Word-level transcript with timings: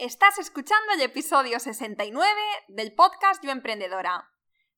Estás 0.00 0.38
escuchando 0.38 0.94
el 0.94 1.02
episodio 1.02 1.60
69 1.60 2.26
del 2.68 2.94
podcast 2.94 3.44
Yo 3.44 3.50
Emprendedora. 3.50 4.30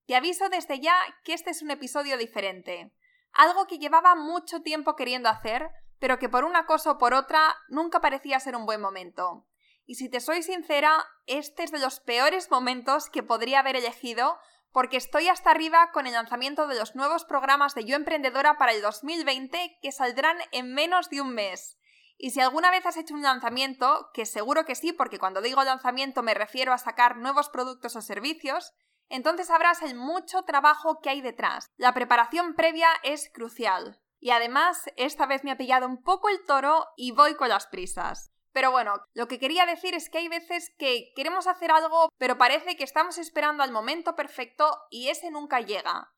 Te 0.04 0.16
aviso 0.16 0.48
desde 0.48 0.80
ya 0.80 0.96
que 1.22 1.32
este 1.32 1.50
es 1.50 1.62
un 1.62 1.70
episodio 1.70 2.18
diferente, 2.18 2.92
algo 3.32 3.68
que 3.68 3.78
llevaba 3.78 4.16
mucho 4.16 4.62
tiempo 4.62 4.96
queriendo 4.96 5.28
hacer, 5.28 5.70
pero 6.00 6.18
que 6.18 6.28
por 6.28 6.42
una 6.42 6.66
cosa 6.66 6.90
o 6.90 6.98
por 6.98 7.14
otra 7.14 7.54
nunca 7.68 8.00
parecía 8.00 8.40
ser 8.40 8.56
un 8.56 8.66
buen 8.66 8.80
momento. 8.80 9.46
Y 9.86 9.94
si 9.94 10.08
te 10.08 10.18
soy 10.18 10.42
sincera, 10.42 11.06
este 11.26 11.62
es 11.62 11.70
de 11.70 11.78
los 11.78 12.00
peores 12.00 12.50
momentos 12.50 13.08
que 13.08 13.22
podría 13.22 13.60
haber 13.60 13.76
elegido 13.76 14.40
porque 14.72 14.96
estoy 14.96 15.28
hasta 15.28 15.52
arriba 15.52 15.92
con 15.92 16.08
el 16.08 16.14
lanzamiento 16.14 16.66
de 16.66 16.76
los 16.76 16.96
nuevos 16.96 17.24
programas 17.24 17.76
de 17.76 17.84
Yo 17.84 17.94
Emprendedora 17.94 18.58
para 18.58 18.72
el 18.72 18.82
2020 18.82 19.78
que 19.80 19.92
saldrán 19.92 20.38
en 20.50 20.74
menos 20.74 21.10
de 21.10 21.20
un 21.20 21.32
mes. 21.32 21.78
Y 22.18 22.30
si 22.30 22.40
alguna 22.40 22.70
vez 22.70 22.86
has 22.86 22.96
hecho 22.96 23.14
un 23.14 23.22
lanzamiento, 23.22 24.10
que 24.14 24.26
seguro 24.26 24.64
que 24.64 24.74
sí, 24.74 24.92
porque 24.92 25.18
cuando 25.18 25.40
digo 25.40 25.62
lanzamiento 25.64 26.22
me 26.22 26.34
refiero 26.34 26.72
a 26.72 26.78
sacar 26.78 27.16
nuevos 27.16 27.48
productos 27.48 27.96
o 27.96 28.02
servicios, 28.02 28.72
entonces 29.08 29.48
sabrás 29.48 29.82
el 29.82 29.94
mucho 29.94 30.42
trabajo 30.42 31.00
que 31.00 31.10
hay 31.10 31.20
detrás. 31.20 31.66
La 31.76 31.92
preparación 31.92 32.54
previa 32.54 32.88
es 33.02 33.30
crucial. 33.32 34.00
Y 34.20 34.30
además, 34.30 34.84
esta 34.96 35.26
vez 35.26 35.42
me 35.42 35.50
ha 35.50 35.58
pillado 35.58 35.86
un 35.86 36.02
poco 36.02 36.28
el 36.28 36.44
toro 36.46 36.86
y 36.96 37.10
voy 37.10 37.34
con 37.34 37.48
las 37.48 37.66
prisas. 37.66 38.32
Pero 38.52 38.70
bueno, 38.70 38.94
lo 39.14 39.26
que 39.28 39.38
quería 39.38 39.66
decir 39.66 39.94
es 39.94 40.08
que 40.10 40.18
hay 40.18 40.28
veces 40.28 40.72
que 40.78 41.12
queremos 41.16 41.46
hacer 41.46 41.70
algo, 41.70 42.08
pero 42.18 42.38
parece 42.38 42.76
que 42.76 42.84
estamos 42.84 43.18
esperando 43.18 43.62
al 43.62 43.72
momento 43.72 44.14
perfecto 44.14 44.78
y 44.90 45.08
ese 45.08 45.30
nunca 45.30 45.60
llega. 45.60 46.12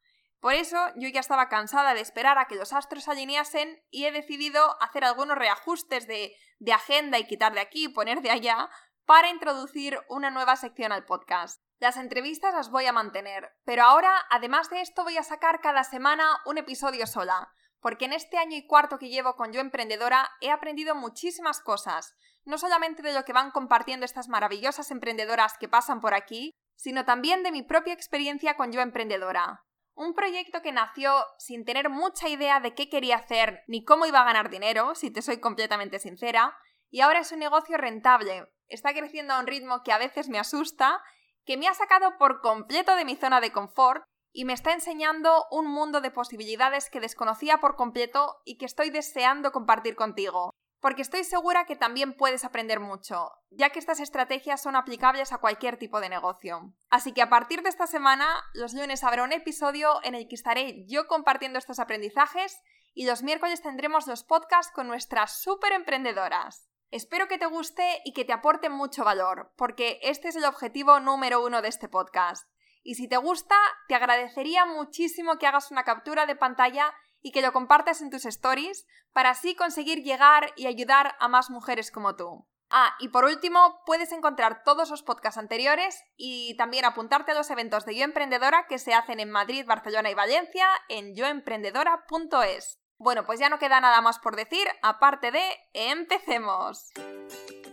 Por 0.45 0.53
eso 0.53 0.77
yo 0.97 1.09
ya 1.09 1.21
estaba 1.21 1.49
cansada 1.49 1.95
de 1.95 2.03
esperar 2.03 2.37
a 2.37 2.45
que 2.45 2.55
los 2.55 2.75
astros 2.75 3.05
se 3.05 3.11
alineasen 3.11 3.83
y 3.89 4.05
he 4.05 4.13
decidido 4.13 4.77
hacer 4.83 5.03
algunos 5.03 5.39
reajustes 5.39 6.07
de, 6.07 6.37
de 6.59 6.73
agenda 6.75 7.19
y 7.19 7.27
quitar 7.27 7.55
de 7.55 7.61
aquí 7.61 7.85
y 7.87 7.89
poner 7.89 8.21
de 8.21 8.31
allá 8.31 8.69
para 9.07 9.31
introducir 9.31 9.99
una 10.11 10.31
nueva 10.31 10.57
sección 10.57 10.93
al 10.93 11.07
podcast. 11.07 11.63
Las 11.79 11.97
entrevistas 11.97 12.53
las 12.53 12.69
voy 12.69 12.85
a 12.85 12.93
mantener, 12.93 13.55
pero 13.65 13.85
ahora, 13.85 14.21
además 14.29 14.69
de 14.69 14.83
esto, 14.83 15.03
voy 15.03 15.17
a 15.17 15.23
sacar 15.23 15.63
cada 15.63 15.83
semana 15.83 16.27
un 16.45 16.59
episodio 16.59 17.07
sola, 17.07 17.51
porque 17.81 18.05
en 18.05 18.13
este 18.13 18.37
año 18.37 18.59
y 18.59 18.67
cuarto 18.67 18.99
que 18.99 19.09
llevo 19.09 19.37
con 19.37 19.51
Yo 19.51 19.63
Emprendedora 19.63 20.29
he 20.43 20.51
aprendido 20.51 20.95
muchísimas 20.95 21.63
cosas, 21.63 22.17
no 22.45 22.59
solamente 22.59 23.01
de 23.01 23.15
lo 23.15 23.25
que 23.25 23.33
van 23.33 23.51
compartiendo 23.51 24.05
estas 24.05 24.29
maravillosas 24.29 24.91
emprendedoras 24.91 25.57
que 25.57 25.71
pasan 25.71 26.03
por 26.03 26.13
aquí, 26.13 26.51
sino 26.77 27.07
también 27.07 27.43
de 27.43 27.51
mi 27.51 27.63
propia 27.63 27.95
experiencia 27.95 28.59
con 28.59 28.73
Yo 28.73 28.83
Emprendedora. 28.83 29.65
Un 29.95 30.15
proyecto 30.15 30.61
que 30.61 30.73
nació 30.73 31.13
sin 31.39 31.65
tener 31.65 31.89
mucha 31.89 32.29
idea 32.29 32.59
de 32.59 32.75
qué 32.75 32.89
quería 32.89 33.17
hacer 33.17 33.63
ni 33.69 33.85
cómo 33.85 34.07
iba 34.07 34.21
a 34.21 34.25
ganar 34.25 34.51
dinero, 34.51 34.95
si 34.95 35.11
te 35.11 35.23
soy 35.23 35.39
completamente 35.39 36.01
sincera, 36.01 36.57
y 36.91 37.01
ahora 37.01 37.21
es 37.21 37.31
un 37.31 37.39
negocio 37.39 37.77
rentable. 37.77 38.47
Está 38.67 38.93
creciendo 38.93 39.35
a 39.35 39.41
un 39.41 39.47
ritmo 39.47 39.83
que 39.85 39.93
a 39.93 39.99
veces 39.99 40.29
me 40.29 40.39
asusta, 40.39 41.01
que 41.45 41.57
me 41.57 41.69
ha 41.69 41.75
sacado 41.75 42.17
por 42.19 42.41
completo 42.41 42.97
de 42.97 43.05
mi 43.05 43.15
zona 43.15 43.41
de 43.41 43.53
confort 43.53 44.05
y 44.33 44.45
me 44.45 44.53
está 44.53 44.73
enseñando 44.73 45.45
un 45.51 45.67
mundo 45.67 46.01
de 46.01 46.11
posibilidades 46.11 46.91
que 46.91 47.01
desconocía 47.01 47.59
por 47.59 47.77
completo 47.77 48.37
y 48.45 48.59
que 48.59 48.67
estoy 48.67 48.91
deseando 48.91 49.53
compartir 49.53 49.95
contigo 49.95 50.51
porque 50.85 51.01
estoy 51.01 51.25
segura 51.25 51.65
que 51.65 51.77
también 51.77 52.13
puedes 52.13 52.45
aprender 52.45 52.79
mucho, 52.79 53.33
ya 53.49 53.71
que 53.71 53.79
estas 53.79 54.01
estrategias 54.01 54.61
son 54.61 54.77
aplicables 54.77 55.33
a 55.33 55.39
cualquier 55.39 55.79
tipo 55.79 55.99
de 55.99 56.11
negocio. 56.11 56.75
Así 56.91 57.13
que 57.13 57.23
a 57.23 57.31
partir 57.31 57.63
de 57.63 57.71
esta 57.71 57.87
semana, 57.87 58.29
los 58.53 58.75
lunes 58.75 59.03
habrá 59.03 59.23
un 59.23 59.33
episodio 59.33 60.01
en 60.05 60.15
el 60.15 60.29
que 60.29 60.35
estaré 60.35 60.85
yo 60.87 61.07
compartiendo 61.07 61.59
estos 61.59 61.79
aprendizajes 61.79 62.61
y 62.93 63.07
los 63.07 63.23
miércoles 63.23 63.63
tendremos 63.63 64.07
los 64.07 64.25
podcasts 64.25 64.71
con 64.75 64.87
nuestras 64.87 65.41
super 65.41 65.73
emprendedoras. 65.73 66.69
Espero 66.91 67.29
que 67.29 67.39
te 67.39 67.47
guste 67.47 68.03
y 68.05 68.13
que 68.13 68.27
te 68.27 68.35
aporte 68.35 68.69
mucho 68.69 69.05
valor, 69.05 69.55
porque 69.57 70.01
este 70.03 70.29
es 70.29 70.37
el 70.37 70.45
objetivo 70.45 71.01
número 71.01 71.43
uno 71.43 71.63
de 71.63 71.69
este 71.69 71.89
podcast. 71.89 72.47
Y 72.83 72.97
si 72.97 73.09
te 73.09 73.17
gusta, 73.17 73.57
te 73.89 73.95
agradecería 73.95 74.67
muchísimo 74.67 75.39
que 75.39 75.47
hagas 75.47 75.71
una 75.71 75.85
captura 75.85 76.27
de 76.27 76.37
pantalla 76.37 76.93
y 77.25 77.33
que 77.33 77.41
lo 77.41 77.53
compartas 77.53 78.03
en 78.03 78.11
tus 78.11 78.27
stories 78.27 78.87
para 79.13 79.31
así 79.31 79.57
conseguir 79.57 80.05
llegar 80.05 80.53
y 80.57 80.67
ayudar 80.67 81.17
a 81.19 81.27
más 81.27 81.49
mujeres 81.49 81.91
como 81.91 82.15
tú. 82.15 82.47
Ah, 82.69 82.95
y 82.99 83.09
por 83.09 83.25
último, 83.25 83.81
puedes 83.87 84.13
encontrar 84.13 84.63
todos 84.63 84.91
los 84.91 85.03
podcasts 85.03 85.39
anteriores 85.39 86.03
y 86.17 86.55
también 86.59 86.85
apuntarte 86.85 87.33
a 87.33 87.35
los 87.35 87.51
eventos 87.51 87.87
de 87.87 87.97
Yo 87.97 88.05
Emprendedora 88.05 88.67
que 88.69 88.79
se 88.79 88.93
hacen 88.93 89.21
en 89.21 89.31
Madrid, 89.31 89.65
Barcelona 89.67 90.11
y 90.11 90.15
Valencia 90.15 90.67
en 90.89 91.15
yoemprendedora.es. 91.17 92.79
Bueno, 92.99 93.25
pues 93.25 93.41
ya 93.41 93.49
no 93.49 93.59
queda 93.59 93.81
nada 93.81 94.03
más 94.03 94.19
por 94.19 94.37
decir, 94.37 94.67
aparte 94.83 95.31
de 95.31 95.45
empecemos. 95.73 96.93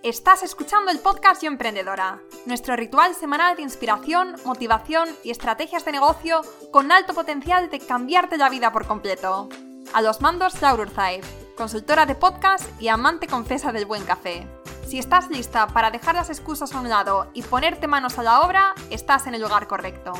Estás 0.03 0.41
escuchando 0.41 0.89
el 0.89 0.97
podcast 0.97 1.43
Yo 1.43 1.47
Emprendedora, 1.47 2.23
nuestro 2.47 2.75
ritual 2.75 3.13
semanal 3.13 3.55
de 3.55 3.61
inspiración, 3.61 4.35
motivación 4.45 5.07
y 5.23 5.29
estrategias 5.29 5.85
de 5.85 5.91
negocio 5.91 6.41
con 6.71 6.91
alto 6.91 7.13
potencial 7.13 7.69
de 7.69 7.79
cambiarte 7.79 8.37
la 8.37 8.49
vida 8.49 8.71
por 8.71 8.87
completo. 8.87 9.47
A 9.93 10.01
los 10.01 10.19
mandos, 10.19 10.59
Laura 10.59 10.81
Urzaiz, 10.81 11.23
consultora 11.55 12.07
de 12.07 12.15
podcast 12.15 12.67
y 12.81 12.87
amante 12.87 13.27
confesa 13.27 13.71
del 13.71 13.85
buen 13.85 14.03
café. 14.03 14.47
Si 14.87 14.97
estás 14.97 15.29
lista 15.29 15.67
para 15.67 15.91
dejar 15.91 16.15
las 16.15 16.31
excusas 16.31 16.73
a 16.73 16.79
un 16.79 16.89
lado 16.89 17.29
y 17.35 17.43
ponerte 17.43 17.85
manos 17.85 18.17
a 18.17 18.23
la 18.23 18.41
obra, 18.41 18.73
estás 18.89 19.27
en 19.27 19.35
el 19.35 19.41
lugar 19.43 19.67
correcto. 19.67 20.13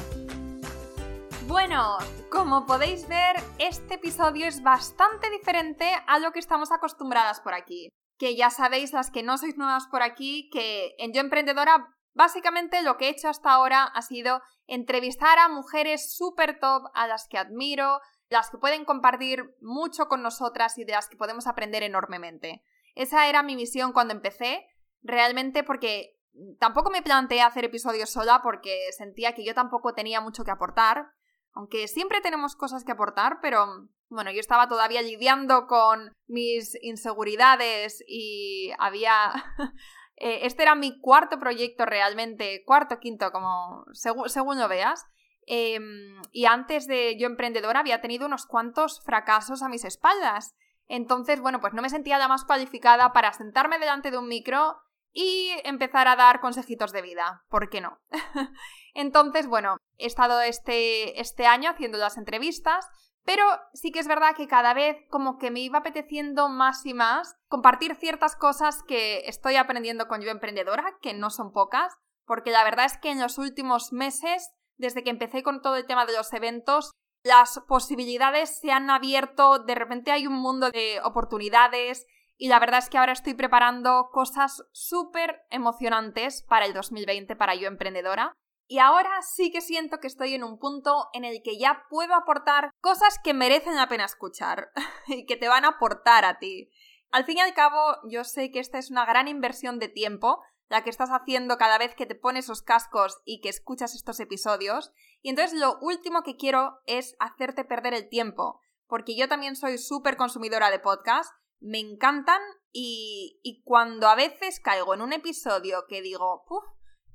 Bueno, 1.48 1.98
como 2.30 2.68
podéis 2.68 3.08
ver, 3.08 3.36
este 3.58 3.96
episodio 3.96 4.46
es 4.46 4.62
bastante 4.62 5.32
diferente 5.32 5.92
a 6.06 6.20
lo 6.20 6.32
que 6.32 6.40
estamos 6.40 6.72
acostumbradas 6.72 7.40
por 7.40 7.56
aquí 7.56 7.92
que 8.22 8.36
ya 8.36 8.52
sabéis 8.52 8.94
las 8.94 9.10
que 9.10 9.24
no 9.24 9.40
sois 9.40 9.58
nuevas 9.58 9.88
por 9.88 10.04
aquí, 10.04 10.48
que 10.52 10.94
en 11.00 11.12
Yo 11.12 11.22
Emprendedora 11.22 11.88
básicamente 12.14 12.84
lo 12.84 12.96
que 12.96 13.08
he 13.08 13.10
hecho 13.10 13.30
hasta 13.30 13.52
ahora 13.52 13.84
ha 13.84 14.02
sido 14.04 14.44
entrevistar 14.68 15.40
a 15.40 15.50
mujeres 15.50 16.14
súper 16.16 16.60
top, 16.60 16.84
a 16.94 17.08
las 17.08 17.28
que 17.28 17.40
admiro, 17.40 18.00
las 18.30 18.52
que 18.52 18.60
pueden 18.60 18.86
compartir 18.86 19.56
mucho 19.60 20.08
con 20.08 20.22
nosotras 20.22 20.78
y 20.78 20.84
de 20.84 20.92
las 20.92 21.10
que 21.10 21.18
podemos 21.18 21.48
aprender 21.48 21.82
enormemente. 21.82 22.62
Esa 22.94 23.26
era 23.26 23.42
mi 23.42 23.56
misión 23.56 23.92
cuando 23.92 24.14
empecé, 24.14 24.68
realmente 25.02 25.64
porque 25.64 26.20
tampoco 26.60 26.92
me 26.92 27.02
planteé 27.02 27.42
hacer 27.42 27.66
episodios 27.66 28.12
sola 28.12 28.42
porque 28.44 28.92
sentía 28.96 29.34
que 29.34 29.44
yo 29.44 29.56
tampoco 29.56 29.96
tenía 29.96 30.22
mucho 30.22 30.44
que 30.44 30.52
aportar, 30.52 31.08
aunque 31.54 31.88
siempre 31.88 32.22
tenemos 32.22 32.56
cosas 32.56 32.84
que 32.84 32.92
aportar, 32.92 33.40
pero 33.42 33.90
bueno, 34.10 34.32
yo 34.32 34.40
estaba 34.40 34.68
todavía 34.68 35.02
lidiando 35.02 35.68
con 35.68 36.14
mis 36.28 36.78
inseguridades 36.82 38.04
y 38.08 38.72
había... 38.80 39.34
Eh, 40.24 40.46
este 40.46 40.62
era 40.62 40.76
mi 40.76 41.00
cuarto 41.02 41.40
proyecto 41.40 41.84
realmente, 41.84 42.62
cuarto, 42.64 43.00
quinto, 43.00 43.32
como 43.32 43.86
según 43.92 44.60
lo 44.60 44.68
veas. 44.68 45.04
Em, 45.48 46.22
y 46.32 46.46
antes 46.46 46.86
de 46.86 47.18
yo 47.18 47.26
emprendedora 47.26 47.80
había 47.80 48.02
tenido 48.02 48.28
unos 48.28 48.46
cuantos 48.46 49.02
fracasos 49.04 49.64
a 49.64 49.68
mis 49.68 49.84
espaldas. 49.84 50.56
Entonces, 50.88 51.42
bueno, 51.42 51.60
pues 51.60 51.74
no 51.74 51.82
me 51.82 51.90
sentía 51.90 52.20
la 52.20 52.28
más 52.28 52.46
cualificada 52.46 53.14
para 53.14 53.34
sentarme 53.34 53.80
delante 53.80 54.12
de 54.12 54.20
un 54.20 54.28
micro 54.28 54.78
y 55.12 55.52
empezar 55.64 56.08
a 56.08 56.16
dar 56.16 56.40
consejitos 56.40 56.92
de 56.92 57.02
vida. 57.02 57.44
¿Por 57.50 57.70
qué 57.70 57.82
no? 57.82 58.00
Entonces, 58.94 59.48
bueno, 59.48 59.78
he 59.98 60.06
estado 60.06 60.42
este, 60.42 61.20
este 61.20 61.46
año 61.46 61.70
haciendo 61.70 61.98
las 61.98 62.18
entrevistas, 62.18 62.88
pero 63.24 63.46
sí 63.74 63.92
que 63.92 64.00
es 64.00 64.08
verdad 64.08 64.36
que 64.36 64.48
cada 64.48 64.74
vez 64.74 64.98
como 65.10 65.38
que 65.38 65.52
me 65.52 65.60
iba 65.60 65.80
apeteciendo 65.80 66.50
más 66.50 66.86
y 66.86 66.94
más 66.94 67.36
compartir 67.48 67.96
ciertas 67.96 68.36
cosas 68.36 68.84
que 68.88 69.28
estoy 69.28 69.56
aprendiendo 69.56 70.08
con 70.08 70.22
Yo 70.22 70.32
Emprendedora, 70.32 70.98
que 71.02 71.14
no 71.14 71.30
son 71.30 71.52
pocas, 71.52 71.94
porque 72.26 72.52
la 72.52 72.64
verdad 72.64 72.86
es 72.86 72.98
que 72.98 73.12
en 73.12 73.20
los 73.20 73.38
últimos 73.38 73.94
meses, 73.94 74.52
desde 74.78 75.04
que 75.04 75.12
empecé 75.12 75.44
con 75.44 75.62
todo 75.62 75.76
el 75.76 75.86
tema 75.86 76.06
de 76.06 76.14
los 76.14 76.34
eventos, 76.34 76.92
las 77.24 77.60
posibilidades 77.68 78.60
se 78.60 78.72
han 78.72 78.90
abierto, 78.90 79.60
de 79.60 79.76
repente 79.76 80.12
hay 80.12 80.26
un 80.26 80.34
mundo 80.34 80.72
de 80.72 81.00
oportunidades 81.04 82.08
y 82.38 82.48
la 82.48 82.60
verdad 82.60 82.80
es 82.80 82.90
que 82.90 82.98
ahora 82.98 83.12
estoy 83.12 83.36
preparando 83.36 84.10
cosas 84.12 84.64
súper 84.72 85.44
emocionantes 85.52 86.44
para 86.50 86.66
el 86.66 86.74
2020 86.74 87.36
para 87.36 87.54
Yo 87.54 87.68
Emprendedora. 87.68 88.34
Y 88.72 88.80
ahora 88.80 89.22
sí 89.22 89.52
que 89.52 89.60
siento 89.60 90.00
que 90.00 90.08
estoy 90.08 90.34
en 90.34 90.46
un 90.46 90.58
punto 90.58 91.10
en 91.12 91.26
el 91.26 91.44
que 91.44 91.58
ya 91.58 91.88
puedo 91.90 92.14
aportar 92.14 92.72
cosas 92.80 93.20
que 93.22 93.34
merecen 93.34 93.76
la 93.76 93.90
pena 93.90 94.06
escuchar 94.06 94.72
y 95.08 95.26
que 95.26 95.36
te 95.36 95.50
van 95.50 95.66
a 95.66 95.72
aportar 95.72 96.24
a 96.24 96.40
ti. 96.40 96.72
Al 97.12 97.26
fin 97.26 97.40
y 97.40 97.42
al 97.42 97.54
cabo, 97.54 97.98
yo 98.08 98.24
sé 98.24 98.50
que 98.50 98.60
esta 98.60 98.78
es 98.78 98.90
una 98.90 99.06
gran 99.06 99.28
inversión 99.28 99.78
de 99.78 99.90
tiempo, 99.90 100.42
la 100.70 100.86
que 100.86 100.90
estás 100.90 101.10
haciendo 101.10 101.58
cada 101.58 101.78
vez 101.80 101.96
que 101.96 102.06
te 102.06 102.16
pones 102.16 102.48
los 102.48 102.62
cascos 102.62 103.20
y 103.26 103.42
que 103.42 103.50
escuchas 103.50 103.94
estos 103.94 104.22
episodios. 104.22 104.94
Y 105.22 105.32
entonces 105.32 105.60
lo 105.60 105.78
último 105.82 106.24
que 106.24 106.38
quiero 106.38 106.80
es 106.86 107.18
hacerte 107.20 107.66
perder 107.66 107.94
el 107.94 108.08
tiempo, 108.08 108.62
porque 108.88 109.18
yo 109.18 109.28
también 109.28 109.58
soy 109.58 109.80
súper 109.80 110.16
consumidora 110.16 110.72
de 110.72 110.80
podcast, 110.80 111.30
me 111.60 111.80
encantan 111.80 112.42
y, 112.72 113.38
y, 113.44 113.64
cuando 113.64 114.08
a 114.08 114.16
veces 114.16 114.62
caigo 114.62 114.94
en 114.94 115.02
un 115.02 115.12
episodio 115.12 115.84
que 115.90 116.02
digo, 116.02 116.46
Puf, 116.48 116.64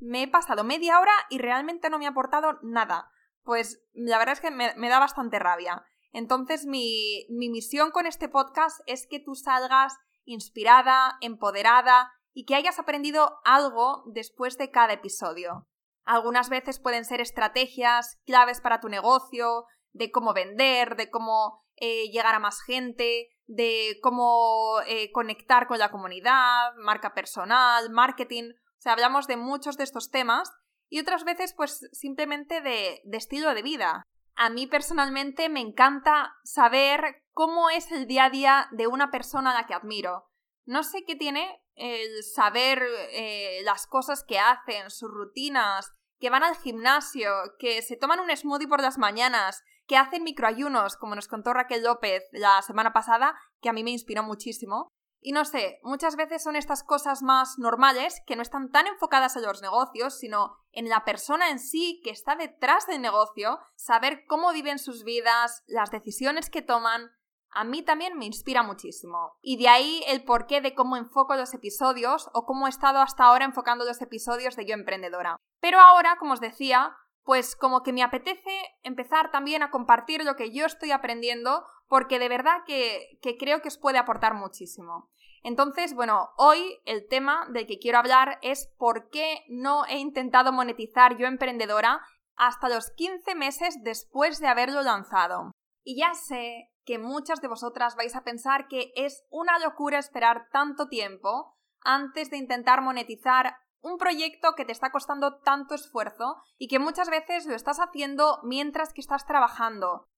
me 0.00 0.22
he 0.22 0.28
pasado 0.28 0.64
media 0.64 1.00
hora 1.00 1.12
y 1.30 1.38
realmente 1.38 1.90
no 1.90 1.98
me 1.98 2.06
ha 2.06 2.10
aportado 2.10 2.58
nada. 2.62 3.10
Pues 3.42 3.82
la 3.92 4.18
verdad 4.18 4.34
es 4.34 4.40
que 4.40 4.50
me, 4.50 4.88
da 4.88 4.98
bastante 4.98 5.38
rabia. 5.38 5.84
Entonces 6.12 6.66
mi, 6.66 7.26
mi 7.30 7.48
misión 7.48 7.90
con 7.90 8.06
este 8.06 8.28
podcast 8.28 8.80
es 8.86 9.06
que 9.06 9.20
tú 9.20 9.34
salgas 9.34 9.94
inspirada, 10.24 11.16
empoderada 11.20 12.12
y 12.32 12.44
que 12.44 12.54
hayas 12.54 12.78
aprendido 12.78 13.38
algo 13.44 14.02
después 14.06 14.58
de 14.58 14.70
cada 14.70 14.94
episodio. 14.94 15.68
Algunas 16.04 16.48
veces 16.48 16.78
pueden 16.78 17.04
ser 17.04 17.20
estrategias, 17.20 18.18
claves 18.26 18.60
para 18.60 18.80
tu 18.80 18.88
negocio, 18.88 19.64
de 19.92 20.10
cómo 20.10 20.34
vender, 20.34 20.96
de 20.96 21.10
cómo 21.10 21.64
eh, 21.76 22.08
llegar 22.10 22.34
a 22.34 22.38
más 22.38 22.60
gente, 22.62 23.28
de 23.46 23.98
cómo 24.02 24.80
eh, 24.86 25.10
conectar 25.12 25.66
con 25.66 25.78
la 25.78 25.90
comunidad, 25.90 26.74
marca 26.76 27.14
personal, 27.14 27.90
marketing. 27.90 28.52
O 28.78 28.82
sea, 28.82 28.92
hablamos 28.92 29.26
de 29.26 29.36
muchos 29.36 29.76
de 29.76 29.84
estos 29.84 30.10
temas 30.10 30.52
y 30.88 31.00
otras 31.00 31.24
veces 31.24 31.54
pues 31.54 31.88
simplemente 31.92 32.60
de, 32.60 33.00
estilo 33.12 33.54
de 33.54 33.62
vida. 33.62 34.02
A 34.34 34.50
mí 34.50 34.66
personalmente 34.66 35.48
me 35.48 35.60
encanta 35.60 36.34
saber 36.44 37.22
cómo 37.32 37.70
es 37.70 37.90
el 37.90 38.06
día 38.06 38.26
a 38.26 38.30
día 38.30 38.68
de 38.72 38.86
una 38.86 39.10
persona 39.10 39.50
a 39.52 39.54
la 39.54 39.66
que 39.66 39.74
admiro. 39.74 40.28
No 40.66 40.82
sé 40.82 41.04
qué 41.06 41.16
tiene 41.16 41.62
el 41.74 42.22
saber 42.22 42.82
eh, 43.12 43.60
las 43.64 43.86
cosas 43.86 44.24
que 44.26 44.38
hacen, 44.38 44.90
sus 44.90 45.10
rutinas, 45.10 45.92
que 46.18 46.30
van 46.30 46.42
al 46.42 46.56
gimnasio, 46.56 47.30
que 47.58 47.82
se 47.82 47.96
toman 47.96 48.20
un 48.20 48.34
smoothie 48.34 48.68
por 48.68 48.80
las 48.80 48.98
mañanas, 48.98 49.62
que 49.86 49.96
hacen 49.96 50.24
microayunos, 50.24 50.96
como 50.96 51.14
nos 51.14 51.28
contó 51.28 51.52
Raquel 51.52 51.84
López 51.84 52.24
la 52.32 52.60
semana 52.62 52.92
pasada, 52.92 53.38
que 53.60 53.68
a 53.68 53.72
mí 53.72 53.84
me 53.84 53.90
inspiró 53.90 54.22
muchísimo. 54.22 54.88
Y 55.20 55.32
no 55.32 55.44
sé, 55.44 55.80
muchas 55.82 56.16
veces 56.16 56.42
son 56.42 56.56
estas 56.56 56.82
cosas 56.82 57.22
más 57.22 57.58
normales 57.58 58.22
que 58.26 58.36
no 58.36 58.42
están 58.42 58.70
tan 58.70 58.86
enfocadas 58.86 59.36
en 59.36 59.42
los 59.42 59.62
negocios, 59.62 60.18
sino 60.18 60.58
en 60.72 60.88
la 60.88 61.04
persona 61.04 61.50
en 61.50 61.58
sí 61.58 62.00
que 62.04 62.10
está 62.10 62.36
detrás 62.36 62.86
del 62.86 63.02
negocio, 63.02 63.58
saber 63.74 64.24
cómo 64.26 64.52
viven 64.52 64.78
sus 64.78 65.04
vidas, 65.04 65.64
las 65.66 65.90
decisiones 65.90 66.50
que 66.50 66.62
toman, 66.62 67.10
a 67.50 67.64
mí 67.64 67.82
también 67.82 68.18
me 68.18 68.26
inspira 68.26 68.62
muchísimo. 68.62 69.38
Y 69.40 69.56
de 69.56 69.68
ahí 69.68 70.04
el 70.06 70.24
porqué 70.24 70.60
de 70.60 70.74
cómo 70.74 70.96
enfoco 70.96 71.36
los 71.36 71.54
episodios 71.54 72.28
o 72.34 72.44
cómo 72.44 72.66
he 72.66 72.70
estado 72.70 73.00
hasta 73.00 73.24
ahora 73.24 73.46
enfocando 73.46 73.86
los 73.86 74.02
episodios 74.02 74.56
de 74.56 74.66
Yo 74.66 74.74
Emprendedora. 74.74 75.36
Pero 75.60 75.80
ahora, 75.80 76.16
como 76.18 76.34
os 76.34 76.40
decía, 76.40 76.94
pues 77.24 77.56
como 77.56 77.82
que 77.82 77.92
me 77.92 78.02
apetece 78.02 78.60
empezar 78.82 79.30
también 79.30 79.62
a 79.62 79.70
compartir 79.70 80.22
lo 80.22 80.36
que 80.36 80.52
yo 80.52 80.66
estoy 80.66 80.92
aprendiendo 80.92 81.64
porque 81.88 82.18
de 82.18 82.28
verdad 82.28 82.62
que, 82.66 83.18
creo 83.38 83.62
que 83.62 83.68
os 83.68 83.78
puede 83.78 83.98
aportar 83.98 84.34
muchísimo. 84.34 85.10
Entonces, 85.42 85.94
bueno, 85.94 86.30
hoy 86.36 86.80
el 86.84 87.06
tema 87.08 87.46
del 87.50 87.66
que 87.66 87.78
quiero 87.78 87.98
hablar 87.98 88.38
es 88.42 88.72
por 88.78 89.10
qué 89.10 89.44
no 89.48 89.86
he 89.86 89.98
intentado 89.98 90.52
monetizar 90.52 91.16
yo 91.16 91.26
emprendedora 91.26 92.00
hasta 92.34 92.68
los 92.68 92.90
15 92.90 93.34
meses 93.34 93.82
después 93.82 94.40
de 94.40 94.48
haberlo 94.48 94.82
lanzado. 94.82 95.52
Y 95.84 96.00
ya 96.00 96.14
sé 96.14 96.70
que 96.84 96.98
muchas 96.98 97.40
de 97.40 97.48
vosotras 97.48 97.96
vais 97.96 98.16
a 98.16 98.24
pensar 98.24 98.66
que 98.68 98.92
es 98.96 99.24
una 99.30 99.58
locura 99.58 99.98
esperar 99.98 100.48
tanto 100.50 100.88
tiempo 100.88 101.56
antes 101.80 102.30
de 102.30 102.38
intentar 102.38 102.82
monetizar 102.82 103.56
un 103.80 103.98
proyecto 103.98 104.54
que 104.56 104.64
te 104.64 104.72
está 104.72 104.90
costando 104.90 105.38
tanto 105.38 105.74
esfuerzo 105.74 106.36
y 106.58 106.66
que 106.66 106.80
muchas 106.80 107.08
veces 107.08 107.46
lo 107.46 107.54
estás 107.54 107.78
haciendo 107.78 108.40
mientras 108.42 108.92
que 108.92 109.00
estás 109.00 109.26
trabajando. 109.26 110.08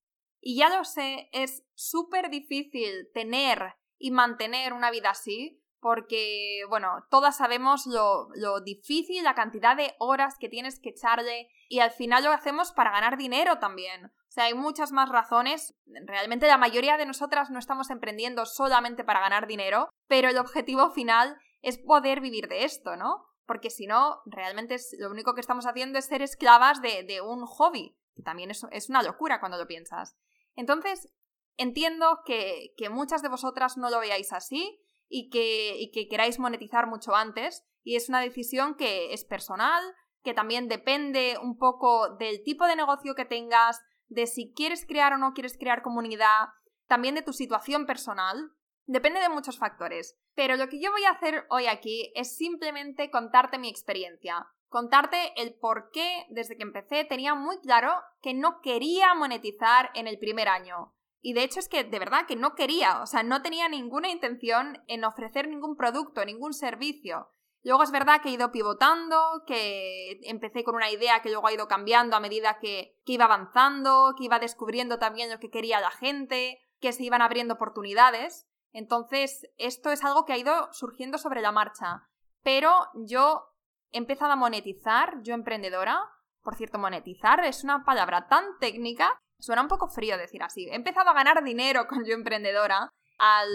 Y 0.41 0.57
ya 0.57 0.69
lo 0.69 0.83
sé, 0.83 1.29
es 1.31 1.63
súper 1.73 2.29
difícil 2.29 3.09
tener 3.13 3.75
y 3.97 4.11
mantener 4.11 4.73
una 4.73 4.91
vida 4.91 5.11
así, 5.11 5.61
porque, 5.81 6.61
bueno, 6.69 7.05
todas 7.09 7.37
sabemos 7.37 7.85
lo, 7.85 8.27
lo, 8.35 8.59
difícil, 8.61 9.23
la 9.23 9.35
cantidad 9.35 9.77
de 9.77 9.95
horas 9.99 10.35
que 10.37 10.49
tienes 10.49 10.79
que 10.79 10.89
echarle 10.89 11.49
y 11.69 11.79
al 11.79 11.91
final 11.91 12.23
lo 12.23 12.31
hacemos 12.31 12.71
para 12.71 12.91
ganar 12.91 13.17
dinero 13.17 13.59
también. 13.59 14.05
O 14.05 14.31
sea, 14.31 14.45
hay 14.45 14.53
muchas 14.53 14.91
más 14.91 15.09
razones. 15.09 15.75
Realmente 15.85 16.47
la 16.47 16.57
mayoría 16.57 16.97
de 16.97 17.05
nosotras 17.05 17.49
no 17.49 17.59
estamos 17.59 17.89
emprendiendo 17.89 18.45
solamente 18.45 19.03
para 19.03 19.21
ganar 19.21 19.47
dinero, 19.47 19.89
pero 20.07 20.29
el 20.29 20.37
objetivo 20.37 20.91
final 20.91 21.37
es 21.61 21.77
poder 21.77 22.19
vivir 22.19 22.47
de 22.47 22.65
esto, 22.65 22.95
¿no? 22.95 23.29
porque 23.49 23.71
si 23.71 23.87
no, 23.87 24.21
realmente 24.27 24.75
es, 24.75 24.95
lo 24.99 25.09
único 25.09 25.33
que 25.33 25.41
estamos 25.41 25.65
haciendo 25.65 25.97
es 25.97 26.05
ser 26.05 26.21
esclavas 26.21 26.83
de, 26.83 27.19
un 27.19 27.47
hobby, 27.47 27.97
que 28.15 28.21
también 28.21 28.51
es, 28.51 28.63
es, 28.69 28.91
una 28.91 29.01
locura 29.01 29.39
cuando 29.39 29.57
lo 29.57 29.65
piensas. 29.65 30.15
Entonces, 30.55 31.13
entiendo 31.57 32.19
que, 32.25 32.73
muchas 32.89 33.21
de 33.21 33.29
vosotras 33.29 33.77
no 33.77 33.89
lo 33.89 33.99
veáis 33.99 34.33
así 34.33 34.79
y 35.07 35.29
que, 35.29 35.77
y 35.77 35.91
que 35.91 36.07
queráis 36.07 36.39
monetizar 36.39 36.87
mucho 36.87 37.15
antes, 37.15 37.65
y 37.83 37.95
es 37.95 38.09
una 38.09 38.21
decisión 38.21 38.75
que 38.75 39.13
es 39.13 39.25
personal, 39.25 39.83
que 40.23 40.33
también 40.33 40.67
depende 40.67 41.37
un 41.41 41.57
poco 41.57 42.15
del 42.17 42.43
tipo 42.43 42.65
de 42.67 42.75
negocio 42.75 43.15
que 43.15 43.25
tengas, 43.25 43.79
de 44.07 44.27
si 44.27 44.53
quieres 44.53 44.85
crear 44.85 45.13
o 45.13 45.17
no 45.17 45.33
quieres 45.33 45.57
crear 45.57 45.81
comunidad, 45.81 46.49
también 46.87 47.15
de 47.15 47.21
tu 47.21 47.33
situación 47.33 47.85
personal, 47.85 48.51
Depende 48.91 49.19
de 49.19 49.29
muchos 49.29 49.59
factores, 49.59 50.17
pero 50.33 50.55
lo 50.55 50.67
que 50.67 50.81
yo 50.81 50.89
voy 50.89 51.03
a 51.03 51.11
hacer 51.11 51.45
hoy 51.51 51.67
aquí 51.67 52.11
es 52.15 52.35
simplemente 52.35 53.11
contarte 53.11 53.59
mi 53.59 53.69
experiencia, 53.69 54.47
contarte 54.69 55.33
el 55.35 55.55
por 55.55 55.89
qué 55.91 56.25
desde 56.29 56.55
que 56.55 56.63
empecé 56.63 57.03
tenía 57.03 57.35
muy 57.35 57.59
claro 57.59 57.93
que 58.21 58.33
no 58.33 58.61
quería 58.61 59.13
monetizar 59.13 59.91
en 59.95 60.07
el 60.07 60.17
primer 60.19 60.47
año. 60.47 60.93
Y 61.21 61.33
de 61.33 61.43
hecho 61.43 61.59
es 61.59 61.67
que 61.67 61.83
de 61.83 61.99
verdad 61.99 62.25
que 62.27 62.37
no 62.37 62.55
quería, 62.55 63.01
o 63.01 63.05
sea, 63.05 63.23
no 63.23 63.41
tenía 63.41 63.67
ninguna 63.67 64.09
intención 64.09 64.81
en 64.87 65.03
ofrecer 65.03 65.49
ningún 65.49 65.75
producto, 65.75 66.23
ningún 66.23 66.53
servicio. 66.53 67.27
Luego 67.61 67.83
es 67.83 67.91
verdad 67.91 68.21
que 68.21 68.29
he 68.29 68.33
ido 68.33 68.53
pivotando, 68.53 69.43
que 69.45 70.21
empecé 70.23 70.63
con 70.63 70.75
una 70.75 70.89
idea 70.89 71.21
que 71.21 71.29
luego 71.29 71.47
ha 71.47 71.53
ido 71.53 71.67
cambiando 71.67 72.15
a 72.15 72.21
medida 72.21 72.57
que, 72.61 72.95
que 73.05 73.13
iba 73.13 73.25
avanzando, 73.25 74.13
que 74.17 74.23
iba 74.23 74.39
descubriendo 74.39 74.97
también 74.97 75.29
lo 75.29 75.39
que 75.39 75.49
quería 75.49 75.81
la 75.81 75.91
gente, 75.91 76.57
que 76.79 76.93
se 76.93 77.03
iban 77.03 77.21
abriendo 77.21 77.55
oportunidades. 77.55 78.47
Entonces, 78.71 79.49
esto 79.57 79.91
es 79.91 80.05
algo 80.05 80.23
que 80.23 80.33
ha 80.33 80.37
ido 80.37 80.71
surgiendo 80.71 81.17
sobre 81.17 81.41
la 81.41 81.51
marcha. 81.51 82.07
Pero 82.43 82.87
yo 82.93 83.43
he 83.91 83.97
empezado 83.97 84.33
a 84.33 84.35
monetizar, 84.35 85.21
yo 85.23 85.33
emprendedora. 85.33 85.99
Por 86.41 86.55
cierto, 86.55 86.79
monetizar 86.79 87.43
es 87.45 87.63
una 87.63 87.83
palabra 87.83 88.27
tan 88.27 88.57
técnica, 88.59 89.17
suena 89.39 89.61
un 89.61 89.67
poco 89.67 89.89
frío 89.89 90.17
decir 90.17 90.43
así. 90.43 90.67
He 90.69 90.75
empezado 90.75 91.09
a 91.09 91.13
ganar 91.13 91.43
dinero 91.43 91.87
con 91.89 92.05
yo 92.05 92.13
emprendedora 92.13 92.89
al 93.17 93.49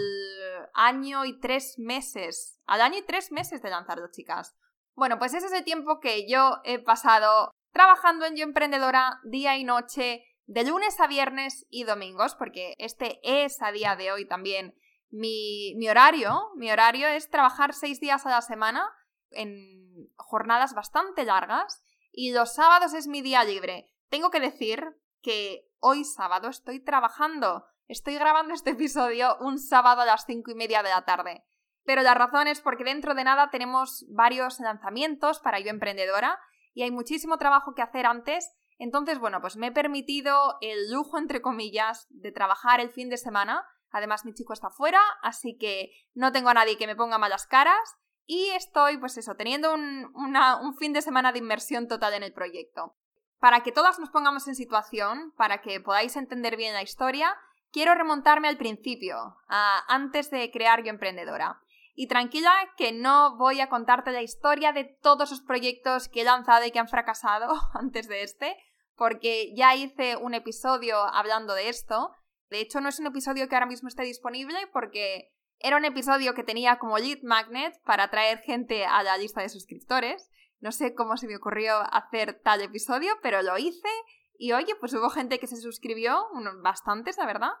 año 0.73 1.25
y 1.25 1.39
tres 1.39 1.75
meses. 1.77 2.59
Al 2.65 2.81
año 2.81 2.99
y 2.99 3.05
tres 3.05 3.31
meses 3.31 3.61
de 3.61 3.69
lanzarlo, 3.69 4.07
chicas. 4.11 4.55
Bueno, 4.95 5.17
pues 5.19 5.33
ese 5.33 5.47
es 5.47 5.53
el 5.53 5.63
tiempo 5.63 5.99
que 5.99 6.29
yo 6.29 6.59
he 6.63 6.79
pasado 6.79 7.51
trabajando 7.73 8.25
en 8.25 8.37
yo 8.37 8.43
emprendedora 8.43 9.19
día 9.25 9.57
y 9.57 9.65
noche, 9.65 10.23
de 10.45 10.63
lunes 10.63 10.99
a 10.99 11.07
viernes 11.07 11.65
y 11.69 11.83
domingos, 11.83 12.35
porque 12.35 12.75
este 12.77 13.19
es 13.23 13.61
a 13.61 13.71
día 13.71 13.95
de 13.95 14.11
hoy 14.11 14.25
también 14.25 14.75
mi, 15.15 15.87
horario, 15.87 16.51
mi 16.55 16.71
horario 16.71 17.07
es 17.07 17.29
trabajar 17.29 17.73
seis 17.73 17.99
días 17.99 18.25
a 18.25 18.29
la 18.29 18.41
semana 18.41 18.89
en 19.35 20.09
jornadas 20.15 20.73
bastante 20.73 21.23
largas 21.25 21.83
y 22.11 22.31
los 22.31 22.53
sábados 22.53 22.93
es 22.93 23.07
mi 23.07 23.21
día 23.21 23.43
libre. 23.43 23.89
Tengo 24.09 24.31
que 24.31 24.39
decir 24.39 24.97
que 25.21 25.67
hoy 25.79 26.03
sábado 26.03 26.49
estoy 26.49 26.83
trabajando. 26.83 27.65
Estoy 27.87 28.15
grabando 28.15 28.53
este 28.53 28.71
episodio 28.71 29.37
un 29.39 29.59
sábado 29.59 30.01
a 30.01 30.05
las 30.05 30.25
cinco 30.25 30.51
y 30.51 30.55
media 30.55 30.83
de 30.83 30.89
la 30.89 31.05
tarde. 31.05 31.43
Pero 31.83 32.01
la 32.01 32.15
razón 32.15 32.47
es 32.47 32.61
porque 32.61 32.83
dentro 32.83 33.13
de 33.13 33.23
nada 33.23 33.49
tenemos 33.51 34.05
varios 34.09 34.59
lanzamientos 34.59 35.39
para 35.39 35.59
yo 35.59 35.69
emprendedora 35.69 36.39
y 36.73 36.83
hay 36.83 36.91
muchísimo 36.91 37.37
trabajo 37.37 37.75
que 37.75 37.83
hacer 37.83 38.05
antes. 38.05 38.51
Entonces, 38.77 39.19
bueno, 39.19 39.39
pues 39.39 39.55
me 39.55 39.67
he 39.67 39.71
permitido 39.71 40.57
el 40.61 40.91
lujo, 40.91 41.17
entre 41.17 41.41
comillas, 41.41 42.07
de 42.09 42.31
trabajar 42.31 42.79
el 42.79 42.89
fin 42.89 43.09
de 43.09 43.17
semana 43.17 43.65
Además, 43.95 44.25
mi 44.25 44.33
chico 44.33 44.51
está 44.51 44.69
fuera, 44.69 44.99
así 45.21 45.57
que 45.57 45.89
no 46.13 46.33
tengo 46.33 46.49
a 46.49 46.53
nadie 46.53 46.77
que 46.77 46.85
me 46.85 46.97
ponga 46.97 47.17
malas 47.17 47.47
caras. 47.47 47.95
Y 48.25 48.49
estoy, 48.51 48.97
pues 48.97 49.17
eso, 49.17 49.35
teniendo 49.35 49.73
un, 49.73 50.11
un 50.15 50.77
fin 50.77 50.93
de 50.93 51.01
semana 51.01 51.31
de 51.31 51.39
inmersión 51.39 51.87
total 51.87 52.13
en 52.13 52.23
el 52.23 52.33
proyecto. 52.33 52.95
Para 53.39 53.61
que 53.61 53.71
todas 53.71 53.99
nos 53.99 54.09
pongamos 54.09 54.47
en 54.47 54.55
situación, 54.55 55.33
para 55.37 55.61
que 55.61 55.79
podáis 55.79 56.15
entender 56.15 56.57
bien 56.57 56.73
la 56.73 56.81
historia, 56.81 57.35
quiero 57.71 57.93
remontarme 57.93 58.47
al 58.47 58.57
principio, 58.57 59.37
a 59.47 59.83
antes 59.87 60.31
de 60.31 60.49
crear 60.51 60.83
Yo 60.83 60.89
Emprendedora. 60.89 61.61
Y 61.93 62.07
tranquila 62.07 62.51
que 62.77 62.91
no 62.91 63.37
voy 63.37 63.61
a 63.61 63.69
contarte 63.69 64.11
la 64.11 64.21
historia 64.21 64.73
de 64.73 64.83
todos 64.83 65.29
los 65.31 65.41
proyectos 65.41 66.09
que 66.09 66.21
he 66.21 66.25
lanzado 66.25 66.65
y 66.65 66.71
que 66.71 66.79
han 66.79 66.89
fracasado 66.89 67.53
antes 67.73 68.07
de 68.07 68.23
este, 68.23 68.57
porque 68.95 69.53
ya 69.55 69.75
hice 69.75 70.15
un 70.15 70.33
episodio 70.33 70.97
hablando 70.97 71.53
de 71.53 71.69
esto, 71.69 72.11
de 72.49 72.59
hecho, 72.59 72.79
no 72.79 72.89
es 72.89 72.99
un 72.99 73.07
episodio 73.07 73.47
que 73.47 73.55
ahora 73.55 73.65
mismo 73.65 73.87
esté 73.87 74.03
disponible 74.03 74.57
porque 74.71 75.34
era 75.59 75.77
un 75.77 75.85
episodio 75.85 76.33
que 76.33 76.43
tenía 76.43 76.77
como 76.77 76.97
lead 76.97 77.19
magnet 77.23 77.81
para 77.83 78.03
atraer 78.03 78.39
gente 78.39 78.85
a 78.85 79.03
la 79.03 79.17
lista 79.17 79.41
de 79.41 79.49
suscriptores. 79.49 80.29
No 80.59 80.71
sé 80.71 80.95
cómo 80.95 81.17
se 81.17 81.27
me 81.27 81.37
ocurrió 81.37 81.77
hacer 81.93 82.41
tal 82.43 82.61
episodio, 82.61 83.13
pero 83.21 83.41
lo 83.41 83.57
hice 83.57 83.89
y 84.37 84.51
oye, 84.51 84.75
pues 84.79 84.93
hubo 84.93 85.09
gente 85.09 85.39
que 85.39 85.47
se 85.47 85.57
suscribió, 85.57 86.27
bastantes, 86.61 87.17
la 87.17 87.25
verdad, 87.25 87.51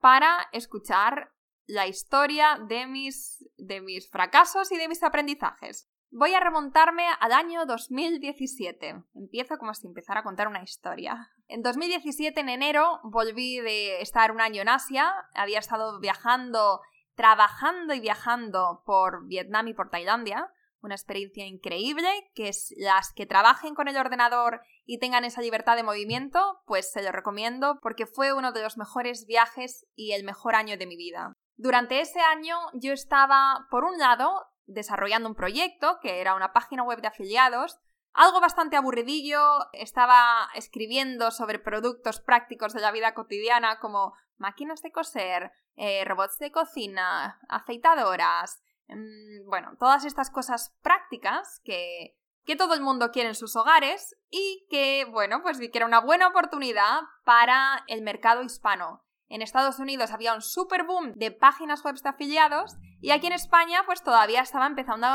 para 0.00 0.48
escuchar 0.52 1.32
la 1.66 1.86
historia 1.86 2.58
de 2.68 2.86
mis, 2.86 3.44
de 3.56 3.80
mis 3.80 4.10
fracasos 4.10 4.72
y 4.72 4.76
de 4.76 4.88
mis 4.88 5.02
aprendizajes. 5.02 5.88
Voy 6.10 6.34
a 6.34 6.40
remontarme 6.40 7.04
al 7.20 7.32
año 7.32 7.64
2017. 7.64 9.02
Empiezo 9.14 9.56
como 9.56 9.72
si 9.72 9.86
empezara 9.86 10.20
a 10.20 10.22
contar 10.22 10.46
una 10.46 10.62
historia. 10.62 11.30
En 11.48 11.62
2017, 11.62 12.38
en 12.38 12.50
enero, 12.50 13.00
volví 13.02 13.60
de 13.60 14.02
estar 14.02 14.30
un 14.30 14.42
año 14.42 14.60
en 14.60 14.68
Asia. 14.68 15.14
Había 15.34 15.58
estado 15.58 15.98
viajando 16.00 16.80
trabajando 17.14 17.94
y 17.94 18.00
viajando 18.00 18.82
por 18.84 19.26
Vietnam 19.26 19.68
y 19.68 19.74
por 19.74 19.90
Tailandia, 19.90 20.50
una 20.82 20.94
experiencia 20.94 21.46
increíble, 21.46 22.08
que 22.34 22.48
es 22.48 22.74
las 22.76 23.12
que 23.12 23.26
trabajen 23.26 23.74
con 23.74 23.88
el 23.88 23.96
ordenador 23.96 24.62
y 24.84 24.98
tengan 24.98 25.24
esa 25.24 25.40
libertad 25.40 25.76
de 25.76 25.84
movimiento, 25.84 26.60
pues 26.66 26.90
se 26.90 27.02
lo 27.02 27.12
recomiendo 27.12 27.78
porque 27.80 28.06
fue 28.06 28.32
uno 28.32 28.52
de 28.52 28.62
los 28.62 28.76
mejores 28.76 29.26
viajes 29.26 29.86
y 29.94 30.12
el 30.12 30.24
mejor 30.24 30.56
año 30.56 30.76
de 30.76 30.86
mi 30.86 30.96
vida. 30.96 31.34
Durante 31.56 32.00
ese 32.00 32.20
año 32.20 32.56
yo 32.74 32.92
estaba, 32.92 33.66
por 33.70 33.84
un 33.84 33.98
lado, 33.98 34.46
desarrollando 34.66 35.28
un 35.28 35.36
proyecto 35.36 35.98
que 36.02 36.20
era 36.20 36.34
una 36.34 36.52
página 36.52 36.82
web 36.82 37.00
de 37.00 37.08
afiliados, 37.08 37.78
algo 38.14 38.40
bastante 38.40 38.76
aburridillo, 38.76 39.40
estaba 39.72 40.48
escribiendo 40.54 41.30
sobre 41.30 41.58
productos 41.58 42.20
prácticos 42.20 42.74
de 42.74 42.80
la 42.80 42.92
vida 42.92 43.14
cotidiana 43.14 43.78
como 43.78 44.12
máquinas 44.42 44.82
de 44.82 44.92
coser, 44.92 45.52
eh, 45.76 46.04
robots 46.04 46.36
de 46.38 46.50
cocina, 46.50 47.38
aceitadoras, 47.48 48.60
mm, 48.88 49.48
bueno, 49.48 49.76
todas 49.78 50.04
estas 50.04 50.30
cosas 50.30 50.76
prácticas 50.82 51.60
que, 51.64 52.18
que 52.44 52.56
todo 52.56 52.74
el 52.74 52.82
mundo 52.82 53.10
quiere 53.10 53.30
en 53.30 53.34
sus 53.34 53.56
hogares 53.56 54.14
y 54.28 54.66
que, 54.68 55.06
bueno, 55.10 55.42
pues 55.42 55.58
que 55.58 55.70
era 55.72 55.86
una 55.86 56.00
buena 56.00 56.28
oportunidad 56.28 57.00
para 57.24 57.84
el 57.86 58.02
mercado 58.02 58.42
hispano. 58.42 59.04
En 59.28 59.40
Estados 59.40 59.78
Unidos 59.78 60.10
había 60.10 60.34
un 60.34 60.42
super 60.42 60.84
boom 60.84 61.14
de 61.14 61.30
páginas 61.30 61.82
web 61.84 61.94
de 61.94 62.08
afiliados 62.10 62.76
y 63.00 63.12
aquí 63.12 63.28
en 63.28 63.32
España 63.32 63.82
pues 63.86 64.02
todavía 64.02 64.42
estaba 64.42 64.66
empezando 64.66 65.06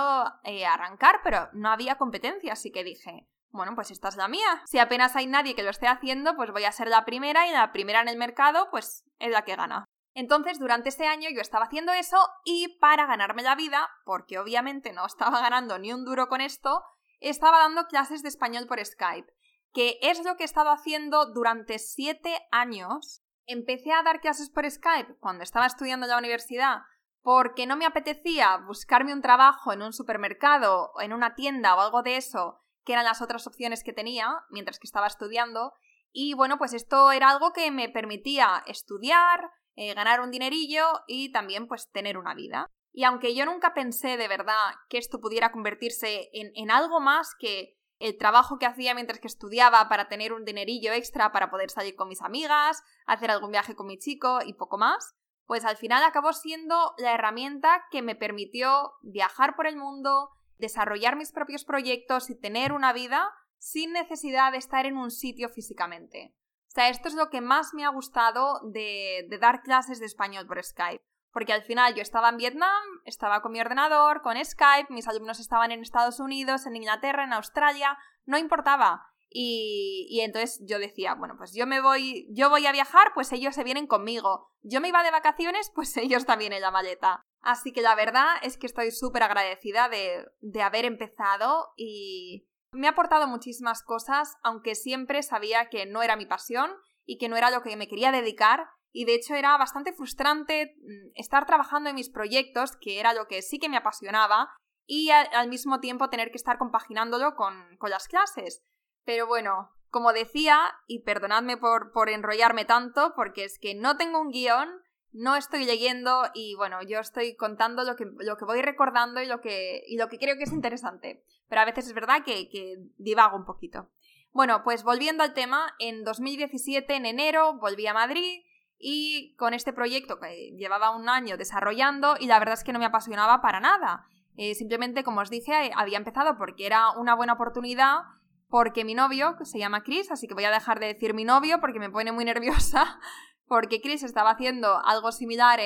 eh, 0.44 0.66
a 0.66 0.74
arrancar, 0.74 1.20
pero 1.24 1.50
no 1.54 1.70
había 1.70 2.00
competencia, 2.00 2.54
así 2.54 2.72
que 2.72 2.84
dije, 2.84 3.28
bueno, 3.58 3.76
pues 3.76 3.92
esta 3.92 4.08
es 4.08 4.16
la 4.16 4.28
mía. 4.28 4.64
Si 4.66 4.80
apenas 4.80 5.16
hay 5.16 5.28
nadie 5.28 5.56
que 5.56 5.64
lo 5.64 5.70
esté 5.70 5.88
haciendo, 5.88 6.36
pues 6.36 6.52
voy 6.52 6.64
a 6.64 6.72
ser 6.72 6.88
la 6.88 7.04
primera 7.04 7.48
y 7.48 7.52
la 7.52 7.74
primera 7.74 8.02
en 8.02 8.08
el 8.08 8.18
mercado 8.18 8.70
pues 8.72 9.04
es 9.20 9.32
la 9.32 9.44
que 9.44 9.56
gana. 9.56 9.86
Entonces, 10.14 10.58
durante 10.60 10.90
este 10.90 11.06
año 11.06 11.30
yo 11.30 11.42
estaba 11.42 11.66
haciendo 11.66 11.92
eso 11.92 12.18
y 12.46 12.80
para 12.80 13.06
ganarme 13.06 13.44
la 13.44 13.56
vida, 13.56 13.90
porque 14.06 14.40
obviamente 14.40 14.94
no 14.94 15.06
estaba 15.06 15.42
ganando 15.42 15.78
ni 15.78 15.92
un 15.92 16.06
duro 16.06 16.30
con 16.30 16.42
esto, 16.42 16.82
estaba 17.20 17.60
dando 17.60 17.86
clases 17.88 18.24
de 18.24 18.30
español 18.30 18.66
por 18.68 18.84
Skype, 18.84 19.32
que 19.74 20.00
es 20.02 20.24
lo 20.24 20.38
que 20.38 20.44
he 20.44 20.46
estado 20.46 20.72
haciendo 20.72 21.26
durante 21.34 21.78
siete 21.80 22.48
años 22.52 23.24
empecé 23.46 23.92
a 23.94 24.04
dar 24.04 24.20
clases 24.20 24.50
por 24.50 24.70
Skype 24.70 25.18
cuando 25.20 25.44
estaba 25.44 25.66
estudiando 25.66 26.06
en 26.06 26.12
la 26.12 26.18
universidad 26.18 26.82
porque 27.28 27.68
no 27.68 27.76
me 27.76 27.86
apetecía 27.86 28.56
buscarme 28.56 29.12
un 29.12 29.22
trabajo 29.22 29.74
en 29.74 29.82
un 29.82 29.92
supermercado 29.92 30.94
o 30.96 31.02
en 31.02 31.12
una 31.12 31.36
tienda 31.36 31.76
o 31.76 31.82
algo 31.82 32.02
de 32.02 32.16
eso, 32.16 32.62
que 32.88 32.94
eran 32.94 33.04
las 33.04 33.22
otras 33.22 33.46
opciones 33.48 33.84
que 33.84 33.92
tenía 33.92 34.46
mientras 34.50 34.80
que 34.80 34.88
estaba 34.88 35.08
estudiando. 35.08 35.74
Y 36.14 36.36
bueno, 36.36 36.58
pues 36.58 36.74
esto 36.74 37.12
era 37.12 37.30
algo 37.30 37.52
que 37.52 37.70
me 37.70 37.90
permitía 37.90 38.64
estudiar, 38.66 39.52
eh, 39.76 39.94
ganar 39.94 40.22
un 40.22 40.32
dinerillo 40.32 40.86
y 41.06 41.34
también 41.34 41.68
pues 41.68 41.92
tener 41.92 42.18
una 42.18 42.34
vida. 42.34 42.66
Y 42.94 43.04
aunque 43.04 43.36
yo 43.36 43.46
nunca 43.46 43.74
pensé 43.74 44.16
de 44.16 44.30
verdad 44.30 44.72
que 44.88 44.98
esto 44.98 45.20
pudiera 45.20 45.52
convertirse 45.52 46.30
en, 46.32 46.52
en 46.56 46.72
algo 46.72 47.02
más 47.02 47.36
que 47.38 47.78
el 48.00 48.18
trabajo 48.18 48.58
que 48.58 48.66
hacía 48.66 48.96
mientras 48.96 49.20
que 49.20 49.28
estudiaba 49.28 49.90
para 49.90 50.08
tener 50.08 50.32
un 50.32 50.46
dinerillo 50.46 50.94
extra 50.94 51.34
para 51.34 51.50
poder 51.50 51.70
salir 51.70 51.96
con 51.96 52.08
mis 52.08 52.22
amigas, 52.22 52.82
hacer 53.06 53.32
algún 53.32 53.52
viaje 53.52 53.76
con 53.76 53.88
mi 53.88 54.00
chico 54.00 54.40
y 54.46 54.54
poco 54.54 54.78
más, 54.78 55.14
pues 55.46 55.66
al 55.66 55.76
final 55.76 56.06
acabó 56.06 56.32
siendo 56.32 56.94
la 57.00 57.16
herramienta 57.16 57.84
que 57.92 58.02
me 58.02 58.16
permitió 58.16 58.94
viajar 59.02 59.58
por 59.58 59.68
el 59.68 59.76
mundo, 59.76 60.30
desarrollar 60.58 61.16
mis 61.16 61.32
propios 61.32 61.66
proyectos 61.66 62.30
y 62.30 62.40
tener 62.40 62.72
una 62.72 62.94
vida 62.94 63.30
sin 63.58 63.94
necesidad 63.94 64.52
de 64.52 64.58
estar 64.58 64.86
en 64.86 64.98
un 64.98 65.12
sitio 65.12 65.50
físicamente. 65.50 66.36
O 66.68 66.72
sea, 66.72 66.90
esto 66.90 67.08
es 67.08 67.16
lo 67.16 67.30
que 67.30 67.42
más 67.42 67.74
me 67.74 67.86
ha 67.86 67.90
gustado 67.90 68.60
de, 68.72 69.26
de 69.30 69.38
dar 69.40 69.62
clases 69.62 70.00
de 70.00 70.06
español 70.06 70.46
por 70.46 70.64
Skype 70.64 71.04
porque 71.38 71.54
al 71.54 71.62
final 71.62 71.94
yo 71.94 72.02
estaba 72.02 72.30
en 72.30 72.38
Vietnam, 72.38 72.82
estaba 73.06 73.44
con 73.44 73.52
mi 73.52 73.62
ordenador, 73.62 74.24
con 74.24 74.44
Skype, 74.44 74.92
mis 74.92 75.08
alumnos 75.08 75.40
estaban 75.40 75.72
en 75.72 75.82
Estados 75.82 76.20
Unidos, 76.20 76.66
en 76.66 76.76
Inglaterra, 76.76 77.26
en 77.26 77.34
Australia, 77.34 77.96
no 78.26 78.40
importaba. 78.40 79.06
Y, 79.30 80.08
y, 80.10 80.22
entonces 80.22 80.60
yo 80.68 80.80
decía, 80.80 81.14
bueno, 81.14 81.36
pues 81.38 81.54
yo 81.54 81.68
me 81.68 81.80
voy, 81.80 82.28
yo 82.32 82.50
voy 82.50 82.66
a 82.66 82.72
viajar, 82.72 83.12
pues 83.14 83.32
ellos 83.34 83.54
se 83.54 83.64
vienen 83.64 83.86
conmigo. 83.86 84.50
Yo 84.64 84.82
me 84.82 84.88
iba 84.88 85.04
de 85.04 85.12
vacaciones, 85.12 85.72
pues 85.76 85.96
ellos 85.98 86.26
también 86.26 86.54
en 86.54 86.62
la 86.62 86.72
maleta. 86.72 87.22
Así 87.48 87.72
que 87.72 87.82
la 87.82 87.96
verdad 87.96 88.36
es 88.42 88.58
que 88.58 88.68
estoy 88.68 88.92
súper 88.92 89.24
agradecida 89.24 89.88
de, 89.88 90.26
de 90.42 90.62
haber 90.62 90.84
empezado 90.84 91.70
y 91.78 92.46
me 92.74 92.88
ha 92.88 92.90
aportado 92.90 93.26
muchísimas 93.26 93.84
cosas, 93.84 94.36
aunque 94.44 94.76
siempre 94.76 95.24
sabía 95.24 95.70
que 95.70 95.86
no 95.86 96.04
era 96.04 96.18
mi 96.18 96.26
pasión 96.26 96.70
y 97.06 97.18
que 97.18 97.30
no 97.30 97.38
era 97.38 97.50
lo 97.50 97.62
que 97.64 97.78
me 97.78 97.88
quería 97.88 98.12
dedicar, 98.12 98.68
y 98.92 99.06
de 99.06 99.16
hecho 99.16 99.34
era 99.34 99.58
bastante 99.58 99.94
frustrante 99.94 100.76
mm, 100.76 101.12
estar 101.16 101.46
trabajando 101.46 101.90
en 101.90 101.96
mis 101.96 102.10
proyectos, 102.10 102.76
que 102.76 103.00
era 103.00 103.14
lo 103.14 103.28
que 103.28 103.42
sí 103.42 103.60
que 103.60 103.70
me 103.70 103.78
apasionaba, 103.78 104.50
y 104.86 105.12
al, 105.12 105.48
mismo 105.48 105.80
tiempo 105.80 106.10
tener 106.10 106.32
que 106.32 106.38
estar 106.38 106.58
compaginándolo 106.58 107.36
con, 107.36 107.78
con, 107.78 107.92
las 107.92 108.10
clases. 108.10 108.62
Pero 109.06 109.26
bueno, 109.26 109.70
como 109.90 110.12
decía, 110.12 110.60
y 110.86 111.04
perdonadme 111.04 111.56
por, 111.56 111.94
por 111.94 112.10
enrollarme 112.10 112.66
tanto, 112.66 113.14
porque 113.16 113.46
es 113.46 113.58
que 113.58 113.74
no 113.74 113.96
tengo 113.96 114.20
un 114.20 114.32
guion, 114.32 114.84
no 115.14 115.36
estoy 115.36 115.66
leyendo 115.66 116.24
y 116.34 116.56
bueno, 116.56 116.82
yo 116.84 117.00
estoy 117.00 117.36
contando 117.36 117.84
lo 117.84 117.96
que, 117.96 118.06
lo 118.20 118.38
que 118.38 118.46
voy 118.46 118.62
recordando 118.62 119.22
y 119.22 119.26
lo 119.26 119.42
que, 119.42 119.84
y 119.88 119.98
lo 119.98 120.10
que 120.10 120.18
creo 120.18 120.38
que 120.38 120.44
es 120.44 120.52
interesante. 120.52 121.24
Pero 121.50 121.62
a 121.62 121.66
veces 121.66 121.88
es 121.88 121.94
verdad 121.94 122.24
que, 122.24 122.50
divago 122.98 123.38
un 123.38 123.46
poquito. 123.46 123.90
Bueno, 124.32 124.64
pues 124.64 124.84
volviendo 124.84 125.24
al 125.24 125.34
tema, 125.34 125.74
en 125.80 126.04
2017, 126.04 126.96
en 126.96 127.06
enero, 127.06 127.58
volví 127.58 127.88
a 127.88 127.94
Madrid 127.94 128.44
y 128.78 129.36
con 129.38 129.54
este 129.54 129.74
proyecto 129.74 130.20
que 130.20 130.52
llevaba 130.58 130.96
un 130.96 131.10
año 131.10 131.38
desarrollando 131.38 132.16
y 132.20 132.28
la 132.28 132.38
verdad 132.38 132.54
es 132.54 132.64
que 132.64 132.74
no 132.74 132.80
me 132.80 132.86
apasionaba 132.86 133.42
para 133.42 133.60
nada. 133.60 134.06
Eh, 134.36 134.54
simplemente, 134.54 135.04
como 135.04 135.22
os 135.22 135.32
dije, 135.32 135.72
había 135.76 135.98
empezado 135.98 136.38
porque 136.38 136.68
era 136.68 136.92
una 136.92 137.16
buena 137.16 137.34
oportunidad, 137.34 138.02
porque 138.50 138.86
mi 138.86 138.94
novio, 138.94 139.36
que 139.38 139.46
se 139.46 139.58
llama 139.58 139.84
Chris, 139.84 140.12
así 140.12 140.28
que 140.28 140.36
voy 140.36 140.44
a 140.44 140.52
dejar 140.52 140.80
de 140.80 140.88
decir 140.88 141.14
mi 141.16 141.26
novio 141.26 141.60
porque 141.60 141.80
me 141.80 141.90
pone 141.90 142.12
muy 142.12 142.24
nerviosa, 142.24 143.00
porque 143.48 143.82
Chris 143.82 144.04
estaba 144.04 144.32
haciendo 144.32 144.86
algo 144.86 145.12
similar 145.12 145.60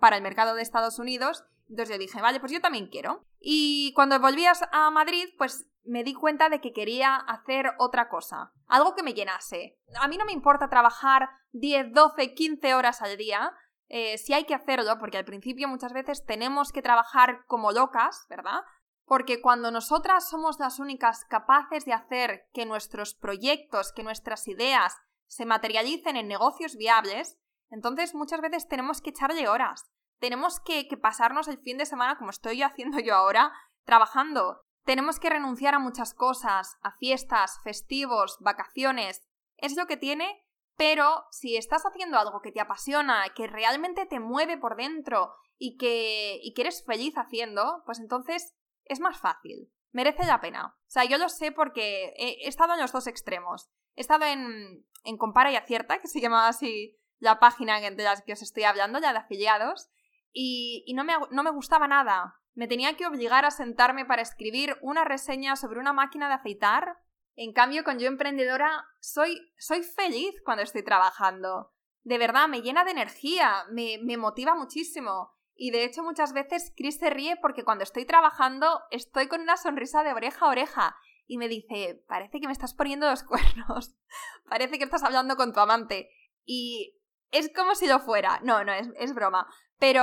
para 0.00 0.16
el 0.16 0.22
mercado 0.22 0.54
de 0.54 0.62
Estados 0.62 0.98
Unidos, 0.98 1.44
entonces 1.68 1.94
yo 1.94 1.98
dije, 1.98 2.20
vale, 2.20 2.40
pues 2.40 2.52
yo 2.52 2.60
también 2.60 2.88
quiero. 2.88 3.24
Y 3.40 3.92
cuando 3.94 4.18
volvías 4.20 4.62
a 4.72 4.90
Madrid, 4.90 5.28
pues 5.36 5.68
me 5.84 6.04
di 6.04 6.14
cuenta 6.14 6.48
de 6.48 6.60
que 6.60 6.72
quería 6.72 7.16
hacer 7.16 7.72
otra 7.78 8.08
cosa, 8.08 8.52
algo 8.66 8.94
que 8.94 9.02
me 9.02 9.14
llenase. 9.14 9.78
A 10.00 10.08
mí 10.08 10.16
no 10.18 10.24
me 10.24 10.32
importa 10.32 10.68
trabajar 10.68 11.30
10, 11.52 11.92
12, 11.92 12.34
15 12.34 12.74
horas 12.74 13.02
al 13.02 13.16
día, 13.16 13.52
eh, 13.88 14.18
si 14.18 14.34
hay 14.34 14.44
que 14.44 14.54
hacerlo, 14.54 14.98
porque 14.98 15.16
al 15.16 15.24
principio 15.24 15.66
muchas 15.66 15.94
veces 15.94 16.26
tenemos 16.26 16.72
que 16.72 16.82
trabajar 16.82 17.44
como 17.46 17.72
locas, 17.72 18.26
¿verdad? 18.28 18.60
Porque 19.06 19.40
cuando 19.40 19.70
nosotras 19.70 20.28
somos 20.28 20.58
las 20.58 20.78
únicas 20.78 21.24
capaces 21.24 21.86
de 21.86 21.94
hacer 21.94 22.48
que 22.52 22.66
nuestros 22.66 23.14
proyectos, 23.14 23.92
que 23.92 24.02
nuestras 24.02 24.46
ideas 24.46 24.94
se 25.28 25.46
materialicen 25.46 26.16
en 26.16 26.26
negocios 26.26 26.76
viables, 26.76 27.38
entonces 27.70 28.14
muchas 28.14 28.40
veces 28.40 28.66
tenemos 28.66 29.00
que 29.00 29.10
echarle 29.10 29.48
horas. 29.48 29.90
Tenemos 30.18 30.58
que, 30.58 30.88
que 30.88 30.96
pasarnos 30.96 31.46
el 31.46 31.58
fin 31.58 31.78
de 31.78 31.86
semana, 31.86 32.18
como 32.18 32.30
estoy 32.30 32.62
haciendo 32.62 32.98
yo 32.98 33.14
ahora, 33.14 33.52
trabajando 33.84 34.64
tenemos 34.88 35.20
que 35.20 35.28
renunciar 35.28 35.74
a 35.74 35.78
muchas 35.78 36.14
cosas, 36.14 36.78
a 36.80 36.96
fiestas, 36.96 37.60
festivos, 37.62 38.38
vacaciones. 38.40 39.22
Es 39.58 39.76
lo 39.76 39.86
que 39.86 39.98
tiene, 39.98 40.46
pero 40.78 41.26
si 41.30 41.58
estás 41.58 41.82
haciendo 41.84 42.18
algo 42.18 42.40
que 42.40 42.52
te 42.52 42.60
apasiona, 42.62 43.22
que 43.36 43.48
realmente 43.48 44.06
te 44.06 44.18
mueve 44.18 44.56
por 44.56 44.76
dentro 44.76 45.34
y 45.58 45.76
que, 45.76 46.40
y 46.42 46.54
que 46.54 46.62
eres 46.62 46.86
feliz 46.86 47.18
haciendo, 47.18 47.82
pues 47.84 47.98
entonces 47.98 48.54
es 48.86 48.98
más 48.98 49.20
fácil. 49.20 49.70
Merece 49.92 50.24
la 50.24 50.40
pena. 50.40 50.68
O 50.68 50.90
sea, 50.90 51.04
yo 51.04 51.18
lo 51.18 51.28
sé 51.28 51.52
porque 51.52 52.14
he, 52.16 52.48
estado 52.48 52.72
en 52.72 52.80
los 52.80 52.90
dos 52.90 53.08
extremos. 53.08 53.68
He 53.94 54.00
estado 54.00 54.24
en, 54.24 54.86
en 55.04 55.16
Compara 55.16 55.52
y 55.52 55.56
Acierta, 55.56 56.00
que 56.00 56.08
se 56.08 56.20
llamaba 56.20 56.48
así 56.48 56.96
la 57.18 57.38
página 57.40 57.80
de 57.80 58.02
la 58.02 58.20
que 58.24 58.32
os 58.32 58.42
estoy 58.42 58.64
hablando, 58.64 59.00
ya 59.00 59.12
de 59.12 59.18
afiliados, 59.18 59.90
y, 60.32 60.84
y 60.86 60.94
no, 60.94 61.04
me, 61.04 61.14
no 61.30 61.42
me 61.42 61.50
gustaba 61.50 61.88
nada 61.88 62.38
me 62.58 62.66
tenía 62.66 62.96
que 62.96 63.06
obligar 63.06 63.44
a 63.44 63.52
sentarme 63.52 64.04
para 64.04 64.20
escribir 64.20 64.78
una 64.80 65.04
reseña 65.04 65.54
sobre 65.54 65.78
una 65.78 65.92
máquina 65.92 66.26
de 66.26 66.34
afeitar. 66.34 66.98
En 67.36 67.52
cambio, 67.52 67.84
con 67.84 68.00
Yo 68.00 68.08
Emprendedora, 68.08 68.84
soy, 68.98 69.52
soy 69.58 69.84
feliz 69.84 70.34
cuando 70.44 70.64
estoy 70.64 70.82
trabajando. 70.82 71.72
De 72.02 72.18
verdad, 72.18 72.48
me 72.48 72.60
llena 72.60 72.82
de 72.82 72.90
energía, 72.90 73.64
me, 73.70 73.98
me 74.02 74.16
motiva 74.16 74.56
muchísimo. 74.56 75.30
Y 75.54 75.70
de 75.70 75.84
hecho, 75.84 76.02
muchas 76.02 76.32
veces 76.32 76.72
Chris 76.76 76.98
se 76.98 77.10
ríe 77.10 77.36
porque 77.40 77.62
cuando 77.62 77.84
estoy 77.84 78.04
trabajando 78.06 78.80
estoy 78.90 79.28
con 79.28 79.40
una 79.40 79.56
sonrisa 79.56 80.02
de 80.02 80.12
oreja 80.12 80.46
a 80.46 80.48
oreja. 80.48 80.96
Y 81.28 81.38
me 81.38 81.46
dice, 81.46 82.02
parece 82.08 82.40
que 82.40 82.48
me 82.48 82.52
estás 82.52 82.74
poniendo 82.74 83.08
los 83.08 83.22
cuernos. 83.24 83.94
parece 84.48 84.78
que 84.78 84.84
estás 84.84 85.04
hablando 85.04 85.36
con 85.36 85.52
tu 85.52 85.60
amante. 85.60 86.10
Y 86.44 86.98
es 87.30 87.52
como 87.54 87.76
si 87.76 87.86
lo 87.86 88.00
fuera. 88.00 88.40
No, 88.42 88.64
no, 88.64 88.72
es, 88.72 88.88
es 88.96 89.14
broma. 89.14 89.46
Pero 89.78 90.02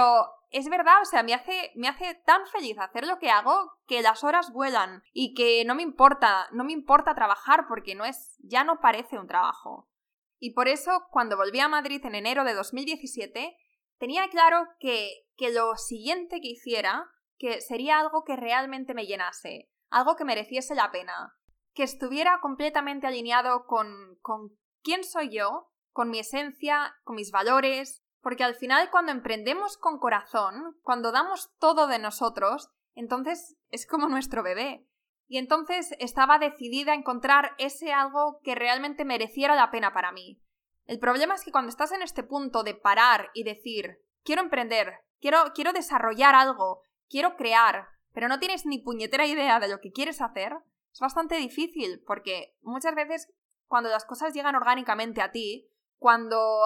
es 0.52 0.70
verdad, 0.70 1.02
o 1.02 1.06
sea, 1.06 1.22
me 1.24 1.34
hace, 1.34 1.72
me 1.76 1.90
hace 1.90 2.16
tan 2.26 2.46
feliz 2.48 2.78
hacer 2.80 3.06
lo 3.06 3.20
que 3.20 3.30
hago 3.30 3.74
que 3.88 4.02
las 4.02 4.24
horas 4.24 4.54
vuelan 4.54 5.04
y 5.12 5.34
que 5.34 5.66
no 5.66 5.76
me 5.76 5.84
importa, 5.84 6.48
no 6.54 6.64
me 6.64 6.72
importa 6.72 7.14
trabajar 7.14 7.66
porque 7.68 7.94
no 7.94 8.06
es, 8.06 8.38
ya 8.40 8.64
no 8.64 8.80
parece 8.80 9.18
un 9.18 9.28
trabajo. 9.28 9.90
Y 10.40 10.54
por 10.54 10.70
eso, 10.70 11.08
cuando 11.12 11.36
volví 11.36 11.60
a 11.60 11.68
Madrid 11.68 12.06
en 12.06 12.16
enero 12.16 12.46
de 12.46 12.54
2017, 12.54 13.58
tenía 13.98 14.30
claro 14.30 14.68
que, 14.80 15.26
que 15.36 15.52
lo 15.52 15.76
siguiente 15.76 16.40
que 16.40 16.50
hiciera, 16.50 17.10
que 17.38 17.60
sería 17.60 18.00
algo 18.00 18.24
que 18.24 18.36
realmente 18.36 18.94
me 18.94 19.06
llenase, 19.06 19.70
algo 19.96 20.18
que 20.18 20.26
mereciese 20.26 20.76
la 20.76 20.92
pena, 20.92 21.38
que 21.74 21.84
estuviera 21.84 22.40
completamente 22.42 23.08
alineado 23.08 23.66
con, 23.66 24.18
con 24.22 24.50
quién 24.84 25.06
soy 25.06 25.30
yo, 25.30 25.72
con 25.94 26.10
mi 26.10 26.20
esencia, 26.20 26.98
con 27.06 27.16
mis 27.16 27.32
valores, 27.32 28.04
porque 28.20 28.44
al 28.44 28.56
final 28.56 28.90
cuando 28.92 29.14
emprendemos 29.14 29.78
con 29.78 29.98
corazón, 29.98 30.78
cuando 30.82 31.14
damos 31.14 31.50
todo 31.60 31.88
de 31.88 31.98
nosotros, 32.00 32.70
entonces 32.94 33.56
es 33.70 33.88
como 33.88 34.10
nuestro 34.10 34.44
bebé. 34.44 34.86
Y 35.28 35.38
entonces 35.38 35.96
estaba 36.00 36.40
decidida 36.40 36.92
a 36.92 36.96
encontrar 36.96 37.56
ese 37.58 37.94
algo 37.94 38.42
que 38.44 38.54
realmente 38.54 39.06
mereciera 39.06 39.56
la 39.56 39.72
pena 39.72 39.94
para 39.94 40.12
mí. 40.12 40.42
El 40.84 41.00
problema 41.00 41.36
es 41.36 41.46
que 41.46 41.54
cuando 41.54 41.70
estás 41.70 41.94
en 41.94 42.02
este 42.02 42.24
punto 42.24 42.64
de 42.64 42.76
parar 42.76 43.30
y 43.34 43.46
decir, 43.46 44.02
quiero 44.26 44.42
emprender, 44.42 45.06
quiero, 45.22 45.54
quiero 45.56 45.72
desarrollar 45.72 46.36
algo, 46.36 46.82
quiero 47.08 47.38
crear, 47.38 47.88
pero 48.16 48.30
no 48.30 48.40
tienes 48.40 48.66
ni 48.66 48.80
puñetera 48.80 49.28
idea 49.28 49.60
de 49.60 49.68
lo 49.68 49.82
que 49.82 49.92
quieres 49.92 50.22
hacer, 50.22 50.54
es 50.92 51.00
bastante 51.02 51.36
difícil 51.36 52.02
porque 52.08 52.58
muchas 52.62 52.96
veces 52.96 53.28
cuando 53.68 53.90
las 53.90 54.06
cosas 54.06 54.34
llegan 54.34 54.56
orgánicamente 54.56 55.22
a 55.22 55.32
ti, 55.32 55.70
cuando 55.98 56.62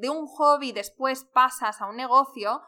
de 0.00 0.10
un 0.10 0.26
hobby 0.26 0.72
después 0.72 1.24
pasas 1.32 1.80
a 1.80 1.86
un 1.86 1.96
negocio, 1.96 2.62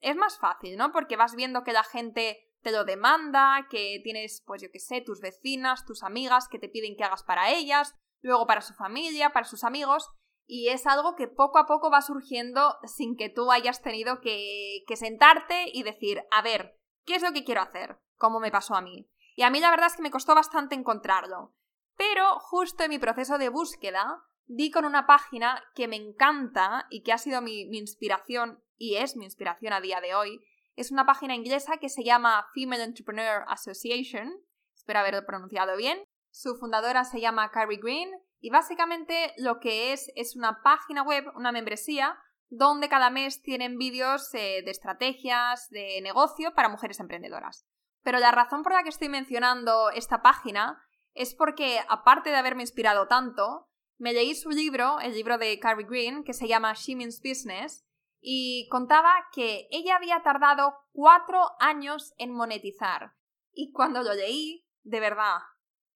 es 0.00 0.16
más 0.16 0.38
fácil, 0.38 0.78
¿no? 0.78 0.92
Porque 0.92 1.16
vas 1.16 1.34
viendo 1.34 1.62
que 1.62 1.74
la 1.74 1.84
gente 1.84 2.50
te 2.62 2.72
lo 2.72 2.84
demanda, 2.86 3.66
que 3.70 4.00
tienes, 4.02 4.42
pues 4.46 4.62
yo 4.62 4.68
qué 4.72 4.78
sé, 4.80 5.02
tus 5.02 5.20
vecinas, 5.20 5.84
tus 5.84 6.02
amigas 6.02 6.48
que 6.48 6.58
te 6.58 6.70
piden 6.70 6.96
que 6.96 7.04
hagas 7.04 7.22
para 7.22 7.50
ellas, 7.50 7.94
luego 8.22 8.46
para 8.46 8.62
su 8.62 8.72
familia, 8.72 9.34
para 9.34 9.44
sus 9.44 9.62
amigos, 9.62 10.10
y 10.46 10.68
es 10.68 10.86
algo 10.86 11.16
que 11.16 11.28
poco 11.28 11.58
a 11.58 11.66
poco 11.66 11.90
va 11.90 12.00
surgiendo 12.00 12.78
sin 12.84 13.16
que 13.16 13.28
tú 13.28 13.50
hayas 13.52 13.82
tenido 13.82 14.22
que, 14.22 14.84
que 14.86 14.96
sentarte 14.96 15.66
y 15.70 15.82
decir, 15.82 16.22
a 16.30 16.40
ver, 16.40 16.78
¿qué 17.04 17.16
es 17.16 17.22
lo 17.22 17.32
que 17.32 17.44
quiero 17.44 17.62
hacer? 17.62 17.98
Como 18.16 18.40
me 18.40 18.50
pasó 18.50 18.74
a 18.74 18.80
mí. 18.80 19.08
Y 19.36 19.42
a 19.42 19.50
mí 19.50 19.60
la 19.60 19.70
verdad 19.70 19.86
es 19.88 19.96
que 19.96 20.02
me 20.02 20.10
costó 20.10 20.34
bastante 20.34 20.74
encontrarlo. 20.74 21.54
Pero 21.96 22.38
justo 22.40 22.84
en 22.84 22.90
mi 22.90 22.98
proceso 22.98 23.38
de 23.38 23.48
búsqueda 23.48 24.24
di 24.46 24.70
con 24.70 24.84
una 24.84 25.06
página 25.06 25.62
que 25.74 25.88
me 25.88 25.96
encanta 25.96 26.86
y 26.90 27.02
que 27.02 27.12
ha 27.12 27.18
sido 27.18 27.40
mi, 27.40 27.66
mi 27.66 27.78
inspiración 27.78 28.62
y 28.76 28.96
es 28.96 29.16
mi 29.16 29.24
inspiración 29.24 29.72
a 29.72 29.80
día 29.80 30.00
de 30.00 30.14
hoy, 30.14 30.44
es 30.76 30.90
una 30.90 31.06
página 31.06 31.34
inglesa 31.34 31.76
que 31.76 31.88
se 31.88 32.02
llama 32.02 32.48
Female 32.52 32.82
Entrepreneur 32.82 33.44
Association. 33.48 34.32
Espero 34.74 34.98
haberlo 34.98 35.24
pronunciado 35.24 35.76
bien. 35.76 36.04
Su 36.30 36.56
fundadora 36.56 37.04
se 37.04 37.20
llama 37.20 37.50
Carrie 37.52 37.78
Green 37.78 38.10
y 38.40 38.50
básicamente 38.50 39.32
lo 39.38 39.60
que 39.60 39.92
es 39.92 40.10
es 40.16 40.34
una 40.34 40.62
página 40.62 41.02
web, 41.02 41.24
una 41.36 41.52
membresía, 41.52 42.18
donde 42.48 42.88
cada 42.88 43.10
mes 43.10 43.42
tienen 43.42 43.78
vídeos 43.78 44.32
eh, 44.34 44.62
de 44.64 44.70
estrategias 44.70 45.68
de 45.70 46.00
negocio 46.02 46.54
para 46.54 46.68
mujeres 46.68 47.00
emprendedoras. 47.00 47.66
Pero 48.02 48.18
la 48.18 48.30
razón 48.30 48.62
por 48.62 48.72
la 48.72 48.82
que 48.82 48.90
estoy 48.90 49.08
mencionando 49.08 49.90
esta 49.90 50.22
página 50.22 50.82
es 51.14 51.34
porque, 51.34 51.80
aparte 51.88 52.30
de 52.30 52.36
haberme 52.36 52.62
inspirado 52.62 53.08
tanto, 53.08 53.68
me 53.98 54.12
leí 54.12 54.34
su 54.34 54.50
libro, 54.50 55.00
el 55.00 55.14
libro 55.14 55.38
de 55.38 55.58
Carrie 55.58 55.86
Green, 55.86 56.24
que 56.24 56.34
se 56.34 56.48
llama 56.48 56.74
She 56.74 56.96
Means 56.96 57.22
Business, 57.22 57.84
y 58.20 58.68
contaba 58.68 59.12
que 59.32 59.68
ella 59.70 59.96
había 59.96 60.22
tardado 60.22 60.74
cuatro 60.92 61.40
años 61.60 62.14
en 62.18 62.32
monetizar. 62.32 63.12
Y 63.52 63.70
cuando 63.70 64.02
lo 64.02 64.14
leí, 64.14 64.66
de 64.82 65.00
verdad, 65.00 65.38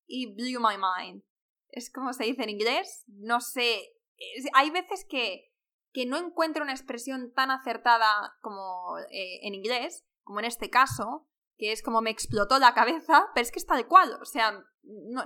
y 0.06 0.34
blew 0.34 0.60
my 0.60 0.76
mind. 0.76 1.22
Es 1.68 1.90
como 1.92 2.12
se 2.12 2.24
dice 2.24 2.42
en 2.42 2.50
inglés, 2.50 3.04
no 3.08 3.40
sé. 3.40 3.80
hay 4.54 4.70
veces 4.70 5.06
que, 5.08 5.52
que 5.92 6.06
no 6.06 6.16
encuentro 6.16 6.62
una 6.62 6.72
expresión 6.72 7.32
tan 7.32 7.50
acertada 7.50 8.36
como 8.40 8.98
eh, 9.10 9.40
en 9.42 9.54
inglés, 9.54 10.04
como 10.22 10.40
en 10.40 10.46
este 10.46 10.70
caso, 10.70 11.26
que 11.56 11.72
es 11.72 11.82
como 11.82 12.00
me 12.00 12.10
explotó 12.10 12.58
la 12.58 12.74
cabeza, 12.74 13.28
pero 13.34 13.42
es 13.42 13.50
que 13.50 13.58
está 13.58 13.74
tal 13.74 13.88
cual. 13.88 14.18
O 14.20 14.24
sea, 14.24 14.64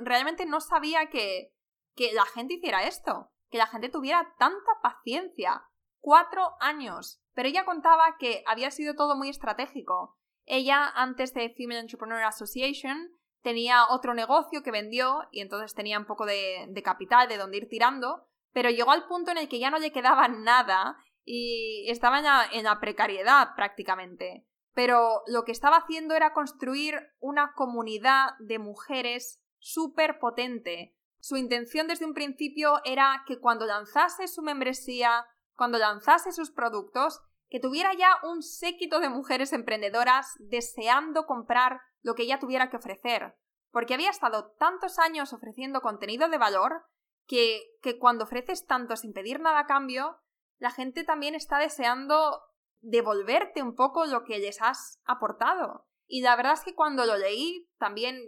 realmente 0.01 0.47
no 0.47 0.61
sabía 0.61 1.11
que, 1.11 1.55
que 1.95 2.13
la 2.13 2.25
gente 2.25 2.55
hiciera 2.55 2.85
esto, 2.85 3.33
que 3.51 3.59
la 3.59 3.67
gente 3.67 3.89
tuviera 3.89 4.35
tanta 4.39 4.81
paciencia 4.83 5.63
cuatro 6.01 6.57
años. 6.61 7.23
Pero 7.35 7.49
ella 7.49 7.65
contaba 7.65 8.17
que 8.19 8.43
había 8.47 8.71
sido 8.71 8.95
todo 8.95 9.17
muy 9.17 9.31
estratégico. 9.31 10.19
Ella, 10.45 10.91
antes 10.95 11.33
de 11.33 11.51
Female 11.51 11.81
Entrepreneur 11.81 12.25
Association, 12.25 13.11
tenía 13.43 13.87
otro 13.89 14.15
negocio 14.15 14.63
que 14.63 14.71
vendió 14.71 15.23
y 15.31 15.41
entonces 15.41 15.75
tenía 15.75 15.99
un 15.99 16.07
poco 16.07 16.27
de, 16.27 16.71
capital 16.85 17.29
de 17.29 17.39
donde 17.39 17.59
ir 17.59 17.69
tirando, 17.69 18.29
pero 18.53 18.71
llegó 18.71 18.91
al 18.91 19.07
punto 19.07 19.31
en 19.31 19.39
el 19.39 19.49
que 19.49 19.59
ya 19.59 19.71
no 19.71 19.79
le 19.79 19.93
quedaba 19.93 20.29
nada 20.29 20.97
y 21.25 21.89
estaba 21.91 22.19
en 22.19 22.25
la, 22.25 22.47
en 22.53 22.65
la 22.65 22.81
precariedad 22.81 23.51
prácticamente. 23.57 24.47
Pero 24.75 25.23
lo 25.27 25.45
que 25.45 25.53
estaba 25.53 25.77
haciendo 25.79 26.15
era 26.15 26.33
construir 26.33 26.99
una 27.21 27.53
comunidad 27.55 28.31
de 28.39 28.59
mujeres 28.59 29.43
súper 29.59 30.19
potente. 30.19 30.97
Su 31.21 31.37
intención 31.37 31.87
desde 31.87 32.07
un 32.07 32.15
principio 32.15 32.81
era 32.85 33.23
que 33.27 33.39
cuando 33.39 33.67
lanzase 33.67 34.27
su 34.29 34.43
membresía, 34.43 35.27
cuando 35.55 35.79
lanzase 35.79 36.33
sus 36.33 36.51
productos, 36.51 37.21
que 37.49 37.61
tuviera 37.61 37.93
ya 37.93 38.17
un 38.25 38.43
séquito 38.43 38.99
de 38.99 39.11
mujeres 39.11 39.53
emprendedoras 39.53 40.35
deseando 40.39 41.27
comprar 41.27 41.81
lo 42.01 42.15
que 42.15 42.23
ella 42.23 42.39
tuviera 42.39 42.71
que 42.71 42.79
ofrecer, 42.79 43.37
porque 43.71 43.95
había 43.95 44.11
estado 44.11 44.55
tantos 44.59 44.99
años 44.99 45.33
ofreciendo 45.33 45.83
contenido 45.83 46.29
de 46.29 46.39
valor 46.39 46.87
que, 47.33 47.99
cuando 47.99 48.25
ofreces 48.25 48.67
tanto 48.67 48.95
sin 48.95 49.15
pedir 49.15 49.41
nada 49.41 49.61
a 49.61 49.67
cambio, 49.67 50.19
la 50.59 50.71
gente 50.71 51.03
también 51.03 51.35
está 51.35 51.59
deseando 51.59 52.43
devolverte 52.83 53.63
un 53.63 53.75
poco 53.75 54.05
lo 54.05 54.25
que 54.25 54.39
les 54.39 54.61
has 54.61 55.01
aportado. 55.07 55.87
Y 56.07 56.21
la 56.21 56.37
verdad 56.37 56.53
es 56.53 56.61
que 56.61 56.75
cuando 56.75 57.07
lo 57.07 57.17
leí 57.17 57.71
también 57.79 58.21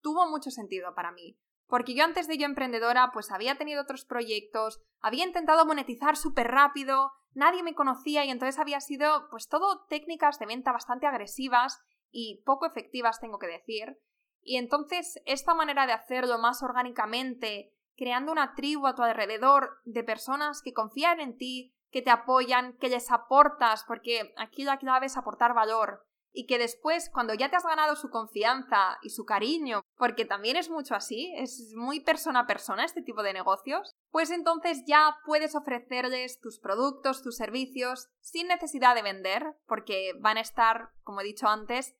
tuvo 0.00 0.28
mucho 0.28 0.52
sentido 0.52 0.94
para 0.94 1.10
mí. 1.10 1.36
Porque 1.66 1.94
yo 1.94 2.04
antes 2.04 2.28
de 2.28 2.38
yo 2.38 2.44
emprendedora, 2.44 3.10
pues 3.12 3.32
había 3.32 3.56
tenido 3.56 3.82
otros 3.82 4.04
proyectos, 4.04 4.80
había 5.00 5.24
intentado 5.24 5.66
monetizar 5.66 6.16
súper 6.16 6.46
rápido, 6.48 7.10
nadie 7.32 7.64
me 7.64 7.74
conocía 7.74 8.24
y 8.24 8.30
entonces 8.30 8.60
había 8.60 8.80
sido, 8.80 9.28
pues 9.30 9.48
todo 9.48 9.84
técnicas 9.88 10.38
de 10.38 10.46
venta 10.46 10.70
bastante 10.70 11.08
agresivas 11.08 11.80
y 12.12 12.42
poco 12.44 12.66
efectivas, 12.66 13.18
tengo 13.18 13.40
que 13.40 13.48
decir. 13.48 13.98
Y 14.42 14.58
entonces 14.58 15.20
esta 15.24 15.54
manera 15.54 15.86
de 15.86 15.94
hacerlo 15.94 16.38
más 16.38 16.62
orgánicamente, 16.62 17.73
creando 17.96 18.32
una 18.32 18.54
tribu 18.54 18.86
a 18.86 18.94
tu 18.94 19.02
alrededor 19.02 19.80
de 19.84 20.04
personas 20.04 20.62
que 20.62 20.72
confían 20.72 21.20
en 21.20 21.36
ti, 21.36 21.74
que 21.90 22.02
te 22.02 22.10
apoyan, 22.10 22.76
que 22.78 22.88
les 22.88 23.10
aportas, 23.10 23.84
porque 23.86 24.34
aquí 24.36 24.64
la 24.64 24.78
clave 24.78 25.06
es 25.06 25.16
aportar 25.16 25.54
valor, 25.54 26.04
y 26.36 26.46
que 26.46 26.58
después, 26.58 27.08
cuando 27.10 27.32
ya 27.32 27.48
te 27.48 27.54
has 27.54 27.64
ganado 27.64 27.94
su 27.94 28.10
confianza 28.10 28.98
y 29.02 29.10
su 29.10 29.24
cariño, 29.24 29.82
porque 29.96 30.24
también 30.24 30.56
es 30.56 30.68
mucho 30.68 30.96
así, 30.96 31.32
es 31.36 31.72
muy 31.76 32.00
persona 32.00 32.40
a 32.40 32.46
persona 32.48 32.84
este 32.84 33.02
tipo 33.02 33.22
de 33.22 33.32
negocios, 33.32 33.94
pues 34.10 34.32
entonces 34.32 34.82
ya 34.84 35.16
puedes 35.24 35.54
ofrecerles 35.54 36.40
tus 36.40 36.58
productos, 36.58 37.22
tus 37.22 37.36
servicios, 37.36 38.08
sin 38.20 38.48
necesidad 38.48 38.96
de 38.96 39.02
vender, 39.02 39.56
porque 39.66 40.12
van 40.18 40.36
a 40.36 40.40
estar, 40.40 40.90
como 41.04 41.20
he 41.20 41.24
dicho 41.24 41.46
antes, 41.46 41.94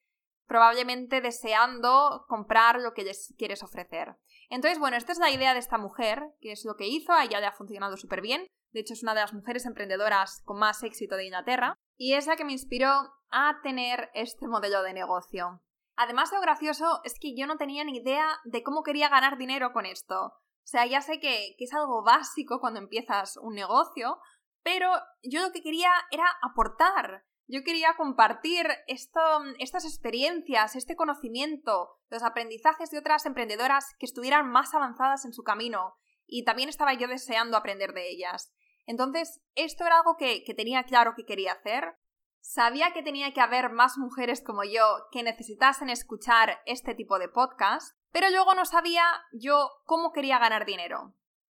probablemente 0.49 1.21
deseando 1.21 2.25
comprar 2.29 2.81
lo 2.81 2.93
que 2.93 3.05
les 3.05 3.33
quieres 3.39 3.63
ofrecer. 3.63 4.17
Entonces, 4.51 4.79
bueno, 4.79 4.97
esta 4.97 5.13
es 5.13 5.19
la 5.19 5.31
idea 5.31 5.53
de 5.53 5.61
esta 5.61 5.79
mujer, 5.79 6.23
que 6.41 6.53
es 6.53 6.65
lo 6.65 6.77
que 6.77 6.87
hizo, 6.87 7.13
a 7.13 7.25
ella 7.25 7.41
le 7.41 7.47
ha 7.47 7.53
funcionado 7.53 7.97
súper 7.97 8.21
bien, 8.21 8.47
de 8.73 8.81
hecho 8.81 8.95
es 8.95 9.03
una 9.03 9.15
de 9.15 9.21
las 9.21 9.35
mujeres 9.35 9.67
emprendedoras 9.67 10.43
con 10.45 10.59
más 10.59 10.83
éxito 10.83 11.17
de 11.17 11.27
Inglaterra, 11.27 11.77
y 11.97 12.15
es 12.15 12.27
la 12.27 12.37
que 12.37 12.45
me 12.45 12.53
inspiró 12.53 12.91
a 13.31 13.61
tener 13.63 14.11
este 14.15 14.49
modelo 14.49 14.83
de 14.83 14.93
negocio. 14.93 15.61
Además, 15.97 16.33
lo 16.33 16.41
gracioso 16.41 17.01
es 17.05 17.19
que 17.21 17.37
yo 17.37 17.47
no 17.47 17.57
tenía 17.57 17.85
ni 17.85 17.99
idea 17.99 18.27
de 18.45 18.63
cómo 18.63 18.83
quería 18.83 19.09
ganar 19.09 19.39
dinero 19.39 19.73
con 19.73 19.87
esto. 19.87 20.27
O 20.27 20.67
sea, 20.67 20.87
ya 20.87 21.01
sé 21.01 21.21
que, 21.21 21.55
es 21.59 21.73
algo 21.73 22.03
básico 22.03 22.59
cuando 22.59 22.81
empiezas 22.81 23.37
un 23.37 23.55
negocio, 23.55 24.19
pero 24.63 24.91
yo 25.23 25.43
lo 25.43 25.53
que 25.53 25.63
quería 25.63 25.91
era 26.11 26.25
aportar. 26.43 27.25
Yo 27.47 27.63
quería 27.63 27.95
compartir 27.97 28.67
estas 28.87 29.85
experiencias, 29.85 30.77
este 30.77 30.97
conocimiento, 30.97 31.99
los 32.09 32.23
aprendizajes 32.23 32.91
de 32.91 32.99
otras 32.99 33.27
emprendedoras 33.27 33.95
que 33.99 34.07
estuvieran 34.07 34.51
más 34.51 34.73
avanzadas 34.75 35.25
en 35.27 35.33
su 35.33 35.43
camino. 35.43 35.95
Y 36.27 36.45
también 36.45 36.71
estaba 36.71 36.95
yo 36.95 37.07
deseando 37.07 37.59
aprender 37.59 37.93
de 37.93 38.09
ellas. 38.09 38.55
Entonces, 38.87 39.43
esto 39.55 39.85
era 39.85 39.99
algo 39.99 40.17
que, 40.17 40.43
tenía 40.57 40.85
claro 40.85 41.15
que 41.15 41.27
quería 41.27 41.53
hacer. 41.53 41.97
Sabía 42.41 42.93
que 42.93 43.03
tenía 43.03 43.33
que 43.33 43.41
haber 43.41 43.71
más 43.71 43.99
mujeres 43.99 44.43
como 44.43 44.65
yo 44.65 44.83
que 45.11 45.23
necesitasen 45.23 45.91
escuchar 45.91 46.61
este 46.67 46.95
tipo 46.95 47.19
de 47.19 47.29
podcast, 47.29 47.97
pero 48.11 48.31
luego 48.31 48.55
no 48.55 48.65
sabía 48.65 49.05
yo 49.33 49.71
cómo 49.85 50.13
quería 50.13 50.39
ganar 50.39 50.67
dinero. 50.67 51.15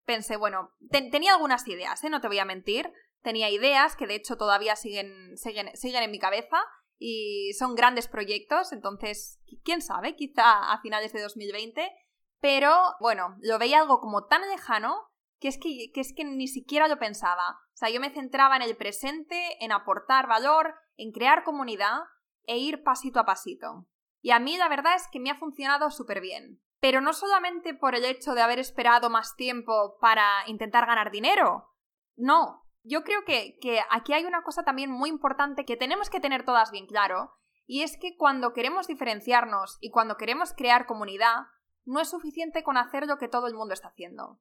Pensé, 0.06 0.38
bueno, 0.38 0.72
tenía 0.90 1.34
algunas 1.34 1.68
ideas, 1.68 2.04
¿eh? 2.04 2.10
no 2.12 2.22
te 2.22 2.28
voy 2.28 2.38
a 2.38 2.46
mentir. 2.46 2.94
Tenía 3.26 3.50
ideas 3.50 3.96
que 3.96 4.06
de 4.06 4.14
hecho 4.14 4.38
todavía 4.38 4.76
siguen, 4.76 5.36
siguen, 5.36 5.76
siguen 5.76 6.04
en 6.04 6.12
mi 6.12 6.20
cabeza 6.20 6.60
y 7.00 7.54
son 7.58 7.74
grandes 7.74 8.08
proyectos, 8.08 8.72
entonces, 8.72 9.40
quién 9.64 9.82
sabe, 9.82 10.16
quizá 10.16 10.72
a 10.72 10.80
finales 10.82 11.12
de 11.12 11.24
2020. 11.24 11.92
Pero 12.40 12.94
bueno, 13.00 13.36
lo 13.42 13.58
veía 13.58 13.80
algo 13.80 14.00
como 14.00 14.28
tan 14.28 14.48
lejano 14.48 15.08
que 15.40 15.48
es 15.48 15.58
que, 15.58 15.92
que 15.92 16.02
es 16.02 16.14
que 16.16 16.24
ni 16.24 16.48
siquiera 16.48 16.88
lo 16.88 17.00
pensaba. 17.00 17.62
O 17.74 17.78
sea, 17.78 17.90
yo 17.90 18.00
me 18.00 18.12
centraba 18.12 18.58
en 18.58 18.62
el 18.62 18.78
presente, 18.78 19.58
en 19.60 19.72
aportar 19.72 20.28
valor, 20.28 20.76
en 20.96 21.12
crear 21.12 21.44
comunidad 21.44 22.02
e 22.44 22.60
ir 22.60 22.84
pasito 22.84 23.20
a 23.20 23.26
pasito. 23.26 23.88
Y 24.22 24.30
a 24.30 24.40
mí 24.40 24.56
la 24.56 24.70
verdad 24.70 24.94
es 24.98 25.08
que 25.12 25.20
me 25.20 25.32
ha 25.32 25.36
funcionado 25.36 25.90
súper 25.90 26.22
bien. 26.22 26.62
Pero 26.80 27.02
no 27.02 27.14
solamente 27.14 27.74
por 27.74 27.96
el 27.96 28.06
hecho 28.06 28.36
de 28.36 28.44
haber 28.44 28.60
esperado 28.60 29.10
más 29.10 29.36
tiempo 29.36 29.98
para 30.00 30.44
intentar 30.46 30.86
ganar 30.86 31.10
dinero. 31.10 31.72
No, 32.16 32.65
yo 32.86 33.04
creo 33.04 33.26
que, 33.26 33.58
que, 33.60 33.82
aquí 33.90 34.14
hay 34.14 34.26
una 34.26 34.44
cosa 34.44 34.64
también 34.64 34.92
muy 34.92 35.10
importante 35.10 35.66
que 35.66 35.76
tenemos 35.76 36.10
que 36.10 36.20
tener 36.20 36.46
todas 36.46 36.72
bien 36.72 36.86
claro, 36.86 37.34
y 37.66 37.82
es 37.82 37.98
que 37.98 38.16
cuando 38.16 38.54
queremos 38.54 38.88
diferenciarnos 38.88 39.78
y 39.82 39.90
cuando 39.90 40.18
queremos 40.18 40.54
crear 40.54 40.86
comunidad, 40.86 41.48
no 41.84 42.00
es 42.00 42.10
suficiente 42.10 42.64
con 42.64 42.78
hacer 42.78 43.08
lo 43.08 43.18
que 43.18 43.28
todo 43.28 43.48
el 43.48 43.56
mundo 43.56 43.74
está 43.74 43.90
haciendo. 43.90 44.40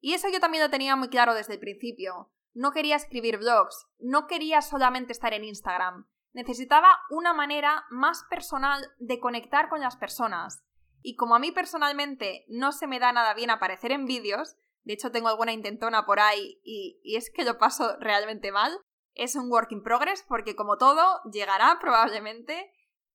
Y 0.00 0.14
eso 0.14 0.28
yo 0.28 0.40
también 0.40 0.62
lo 0.62 0.70
tenía 0.70 0.96
muy 0.96 1.08
claro 1.08 1.34
desde 1.34 1.54
el 1.54 1.60
principio. 1.60 2.32
No 2.52 2.72
quería 2.72 2.96
escribir 2.96 3.38
blogs, 3.38 3.86
no 3.98 4.26
quería 4.26 4.60
solamente 4.60 5.12
estar 5.12 5.32
en 5.32 5.44
Instagram. 5.44 6.08
Necesitaba 6.32 6.98
una 7.10 7.32
manera 7.32 7.84
más 7.90 8.24
personal 8.28 8.92
de 8.98 9.20
conectar 9.20 9.68
con 9.68 9.80
las 9.80 9.96
personas. 9.96 10.64
Y 11.00 11.16
como 11.16 11.36
a 11.36 11.38
mí 11.38 11.52
personalmente 11.52 12.44
no 12.48 12.72
se 12.72 12.86
me 12.86 12.98
da 12.98 13.12
nada 13.12 13.34
bien 13.34 13.50
aparecer 13.50 13.92
en 13.92 14.04
vídeos, 14.04 14.56
de 14.84 14.94
hecho 14.94 15.10
tengo 15.10 15.28
alguna 15.28 15.52
intentona 15.52 16.06
por 16.06 16.20
ahí 16.20 16.60
y, 16.62 17.16
es 17.16 17.30
que 17.34 17.44
lo 17.44 17.58
paso 17.58 17.96
realmente 17.98 18.52
mal, 18.52 18.78
es 19.14 19.34
un 19.36 19.50
work 19.50 19.72
in 19.72 19.82
progress 19.82 20.24
porque 20.28 20.56
como 20.56 20.76
todo 20.76 21.20
llegará 21.32 21.78
probablemente, 21.80 22.70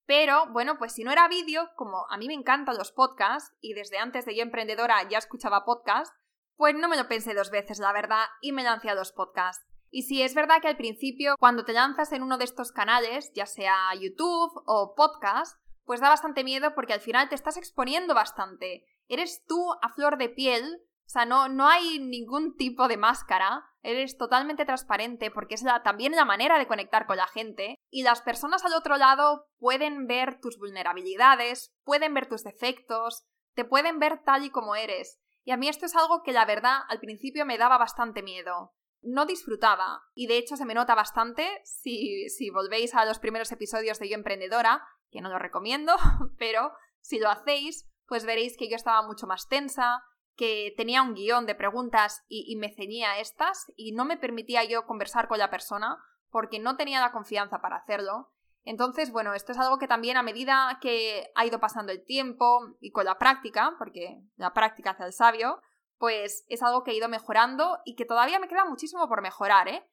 pero 0.06 0.48
bueno, 0.52 0.78
pues 0.78 0.94
si 0.94 1.04
no 1.04 1.12
era 1.12 1.28
vídeo, 1.28 1.70
como 1.76 2.06
a 2.10 2.18
mí 2.18 2.28
me 2.28 2.34
encantan 2.34 2.78
los 2.78 2.92
podcasts 2.92 3.56
y 3.62 3.74
desde 3.74 4.00
antes 4.00 4.26
de 4.26 4.36
yo 4.36 4.42
emprendedora 4.42 5.08
ya 5.08 5.18
escuchaba 5.20 5.66
podcasts, 5.66 6.16
pues 6.56 6.76
no 6.76 6.90
me 6.90 6.98
lo 6.98 7.08
pensé 7.08 7.34
dos 7.34 7.52
veces, 7.52 7.80
la 7.80 7.94
verdad, 7.94 8.26
y 8.42 8.52
me 8.52 8.64
lancé 8.64 8.90
a 8.90 8.96
los 8.96 9.14
podcasts. 9.14 9.66
Y 9.92 10.04
sí, 10.04 10.22
es 10.22 10.36
verdad 10.36 10.62
que 10.62 10.68
al 10.68 10.78
principio, 10.78 11.36
cuando 11.40 11.64
te 11.64 11.74
lanzas 11.74 12.12
en 12.12 12.22
uno 12.22 12.38
de 12.38 12.44
estos 12.44 12.72
canales, 12.72 13.32
ya 13.34 13.46
sea 13.46 13.94
YouTube 14.00 14.52
o 14.66 14.94
podcast, 14.96 15.58
pues 15.86 16.02
da 16.02 16.10
bastante 16.10 16.44
miedo 16.44 16.76
porque 16.76 16.94
al 16.94 17.02
final 17.02 17.30
te 17.30 17.36
estás 17.36 17.58
exponiendo 17.58 18.14
bastante. 18.14 18.86
Eres 19.08 19.44
tú 19.48 19.74
a 19.82 19.90
flor 19.90 20.18
de 20.18 20.30
piel, 20.30 20.82
o 21.10 21.12
sea, 21.12 21.26
no, 21.26 21.50
no 21.50 21.68
hay 21.68 21.98
ningún 21.98 22.56
tipo 22.56 22.88
de 22.88 22.96
máscara, 22.96 23.66
eres 23.82 24.16
totalmente 24.16 24.64
transparente 24.64 25.32
porque 25.32 25.56
es 25.56 25.66
también 25.84 26.16
la 26.16 26.24
manera 26.24 26.60
de 26.60 26.68
conectar 26.68 27.08
con 27.08 27.18
la 27.18 27.26
gente 27.26 27.80
y 27.90 28.04
las 28.04 28.22
personas 28.22 28.64
al 28.64 28.76
otro 28.76 28.96
lado 28.96 29.48
pueden 29.58 30.06
ver 30.06 30.40
tus 30.40 30.60
vulnerabilidades, 30.60 31.74
pueden 31.84 32.14
ver 32.14 32.30
tus 32.30 32.44
defectos, 32.44 33.24
te 33.56 33.66
pueden 33.66 33.98
ver 33.98 34.22
tal 34.24 34.46
y 34.46 34.52
como 34.52 34.76
eres. 34.76 35.20
Y 35.44 35.50
a 35.50 35.58
mí 35.58 35.68
esto 35.68 35.88
es 35.88 35.96
algo 35.96 36.22
que 36.22 36.32
la 36.32 36.46
verdad 36.46 36.82
al 36.88 37.00
principio 37.00 37.44
me 37.44 37.58
daba 37.58 37.80
bastante 37.80 38.22
miedo. 38.22 38.76
No 39.02 39.26
disfrutaba, 39.26 40.04
y 40.14 40.28
de 40.28 40.38
hecho 40.38 40.58
se 40.58 40.66
me 40.66 40.76
nota 40.76 40.94
bastante 40.94 41.60
si, 41.64 42.30
si 42.30 42.52
volvéis 42.52 42.94
a 42.94 43.06
los 43.06 43.18
primeros 43.18 43.52
episodios 43.52 43.98
de 43.98 44.10
Yo 44.10 44.14
Emprendedora, 44.14 44.86
que 45.10 45.22
no 45.22 45.30
lo 45.30 45.40
recomiendo, 45.40 45.96
pero 46.38 46.72
si 47.02 47.18
lo 47.18 47.32
hacéis, 47.32 47.90
pues 48.06 48.26
veréis 48.26 48.58
que 48.58 48.70
yo 48.70 48.76
estaba 48.76 49.02
mucho 49.02 49.26
más 49.26 49.48
tensa, 49.48 50.04
que 50.40 50.74
tenía 50.78 51.02
un 51.02 51.16
guion 51.16 51.46
de 51.46 51.54
preguntas 51.54 52.24
y, 52.30 52.56
me 52.56 52.74
ceñía 52.74 53.20
estas 53.20 53.74
y 53.76 53.92
no 53.92 54.06
me 54.06 54.16
permitía 54.16 54.64
yo 54.64 54.86
conversar 54.86 55.28
con 55.28 55.38
la 55.38 55.50
persona 55.50 55.98
porque 56.32 56.60
no 56.60 56.78
tenía 56.78 57.02
la 57.02 57.12
confianza 57.12 57.60
para 57.60 57.76
hacerlo. 57.76 58.32
Entonces, 58.64 59.12
bueno, 59.12 59.34
esto 59.34 59.52
es 59.52 59.58
algo 59.58 59.80
que 59.80 59.90
también 59.90 60.16
a 60.16 60.24
medida 60.24 60.80
que 60.82 61.30
ha 61.36 61.46
ido 61.46 61.60
pasando 61.60 61.92
el 61.92 62.06
tiempo 62.06 62.78
y 62.80 62.92
con 62.92 63.04
la 63.04 63.18
práctica, 63.18 63.76
porque 63.78 64.22
la 64.38 64.54
práctica 64.54 64.92
hace 64.92 65.04
el 65.04 65.12
sabio, 65.12 65.62
pues 65.98 66.46
es 66.48 66.64
algo 66.64 66.86
que 66.86 66.92
he 66.92 66.96
ido 66.98 67.10
mejorando 67.10 67.80
y 67.84 67.98
que 67.98 68.06
todavía 68.06 68.40
me 68.40 68.48
queda 68.48 68.64
muchísimo 68.64 69.10
por 69.10 69.22
mejorar, 69.22 69.68
¿eh? 69.68 69.86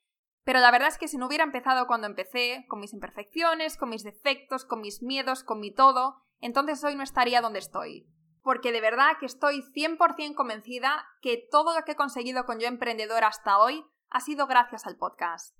Pero 0.44 0.60
la 0.60 0.70
verdad 0.70 0.90
es 0.90 0.98
que 0.98 1.08
si 1.08 1.18
no 1.18 1.26
hubiera 1.26 1.42
empezado 1.42 1.88
cuando 1.88 2.06
empecé, 2.06 2.66
con 2.68 2.78
mis 2.78 2.92
imperfecciones, 2.92 3.76
con 3.76 3.88
mis 3.88 4.04
defectos, 4.04 4.64
con 4.64 4.80
mis 4.80 5.02
miedos, 5.02 5.42
con 5.42 5.58
mi 5.58 5.74
todo, 5.74 6.22
entonces 6.38 6.84
hoy 6.84 6.94
no 6.94 7.02
estaría 7.02 7.40
donde 7.40 7.58
estoy. 7.58 8.06
Porque 8.46 8.70
de 8.70 8.80
verdad 8.80 9.16
que 9.18 9.26
estoy 9.26 9.60
100% 9.60 10.36
convencida 10.36 11.04
que 11.20 11.48
todo 11.50 11.74
lo 11.74 11.84
que 11.84 11.92
he 11.92 11.96
conseguido 11.96 12.44
con 12.44 12.60
Yo 12.60 12.68
Emprendedor 12.68 13.24
hasta 13.24 13.58
hoy 13.58 13.84
ha 14.08 14.20
sido 14.20 14.46
gracias 14.46 14.86
al 14.86 14.96
podcast. 14.96 15.58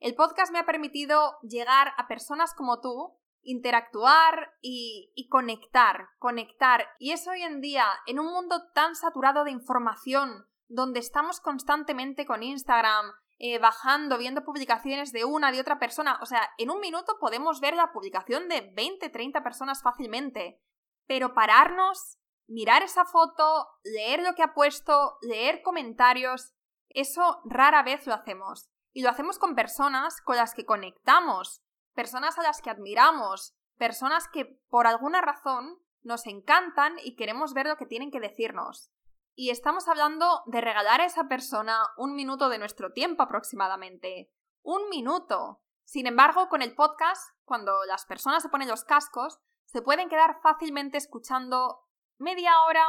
El 0.00 0.14
podcast 0.14 0.52
me 0.52 0.58
ha 0.58 0.66
permitido 0.66 1.38
llegar 1.40 1.94
a 1.96 2.06
personas 2.08 2.52
como 2.52 2.82
tú, 2.82 3.18
interactuar 3.40 4.52
y, 4.60 5.14
y, 5.14 5.28
conectar, 5.28 6.10
conectar. 6.18 6.86
Y 6.98 7.12
es 7.12 7.26
hoy 7.26 7.40
en 7.40 7.62
día, 7.62 7.86
en 8.04 8.20
un 8.20 8.26
mundo 8.26 8.70
tan 8.74 8.96
saturado 8.96 9.44
de 9.44 9.52
información, 9.52 10.44
donde 10.68 11.00
estamos 11.00 11.40
constantemente 11.40 12.26
con 12.26 12.42
Instagram, 12.42 13.14
eh, 13.38 13.58
bajando, 13.58 14.18
viendo 14.18 14.44
publicaciones 14.44 15.10
de 15.10 15.24
una, 15.24 15.52
de 15.52 15.60
otra 15.60 15.78
persona. 15.78 16.18
O 16.20 16.26
sea, 16.26 16.50
en 16.58 16.68
un 16.68 16.80
minuto 16.80 17.16
podemos 17.18 17.60
ver 17.60 17.76
la 17.76 17.92
publicación 17.92 18.50
de 18.50 18.72
20, 18.76 19.08
30 19.08 19.42
personas 19.42 19.82
fácilmente. 19.82 20.60
Pero 21.06 21.32
pararnos, 21.32 22.18
mirar 22.48 22.82
esa 22.82 23.04
foto, 23.04 23.68
leer 23.82 24.22
lo 24.22 24.34
que 24.34 24.42
ha 24.42 24.54
puesto, 24.54 25.18
leer 25.22 25.62
comentarios, 25.62 26.54
eso 26.88 27.40
rara 27.44 27.82
vez 27.82 28.06
lo 28.06 28.14
hacemos. 28.14 28.68
Y 28.92 29.02
lo 29.02 29.10
hacemos 29.10 29.38
con 29.38 29.54
personas 29.54 30.20
con 30.22 30.36
las 30.36 30.54
que 30.54 30.64
conectamos, 30.64 31.62
personas 31.94 32.38
a 32.38 32.42
las 32.42 32.62
que 32.62 32.70
admiramos, 32.70 33.54
personas 33.76 34.28
que 34.28 34.58
por 34.68 34.86
alguna 34.86 35.20
razón 35.20 35.78
nos 36.02 36.26
encantan 36.26 36.96
y 37.02 37.16
queremos 37.16 37.52
ver 37.52 37.66
lo 37.66 37.76
que 37.76 37.86
tienen 37.86 38.10
que 38.10 38.20
decirnos. 38.20 38.90
Y 39.34 39.50
estamos 39.50 39.86
hablando 39.88 40.42
de 40.46 40.62
regalar 40.62 41.02
a 41.02 41.04
esa 41.04 41.28
persona 41.28 41.78
un 41.98 42.14
minuto 42.14 42.48
de 42.48 42.58
nuestro 42.58 42.92
tiempo 42.92 43.22
aproximadamente. 43.22 44.32
Un 44.62 44.88
minuto. 44.88 45.60
Sin 45.84 46.06
embargo, 46.06 46.48
con 46.48 46.62
el 46.62 46.74
podcast, 46.74 47.36
cuando 47.44 47.84
las 47.84 48.06
personas 48.06 48.42
se 48.42 48.48
ponen 48.48 48.68
los 48.68 48.84
cascos, 48.84 49.38
se 49.66 49.82
pueden 49.82 50.08
quedar 50.08 50.40
fácilmente 50.40 50.96
escuchando 50.96 51.85
media 52.18 52.52
hora, 52.66 52.86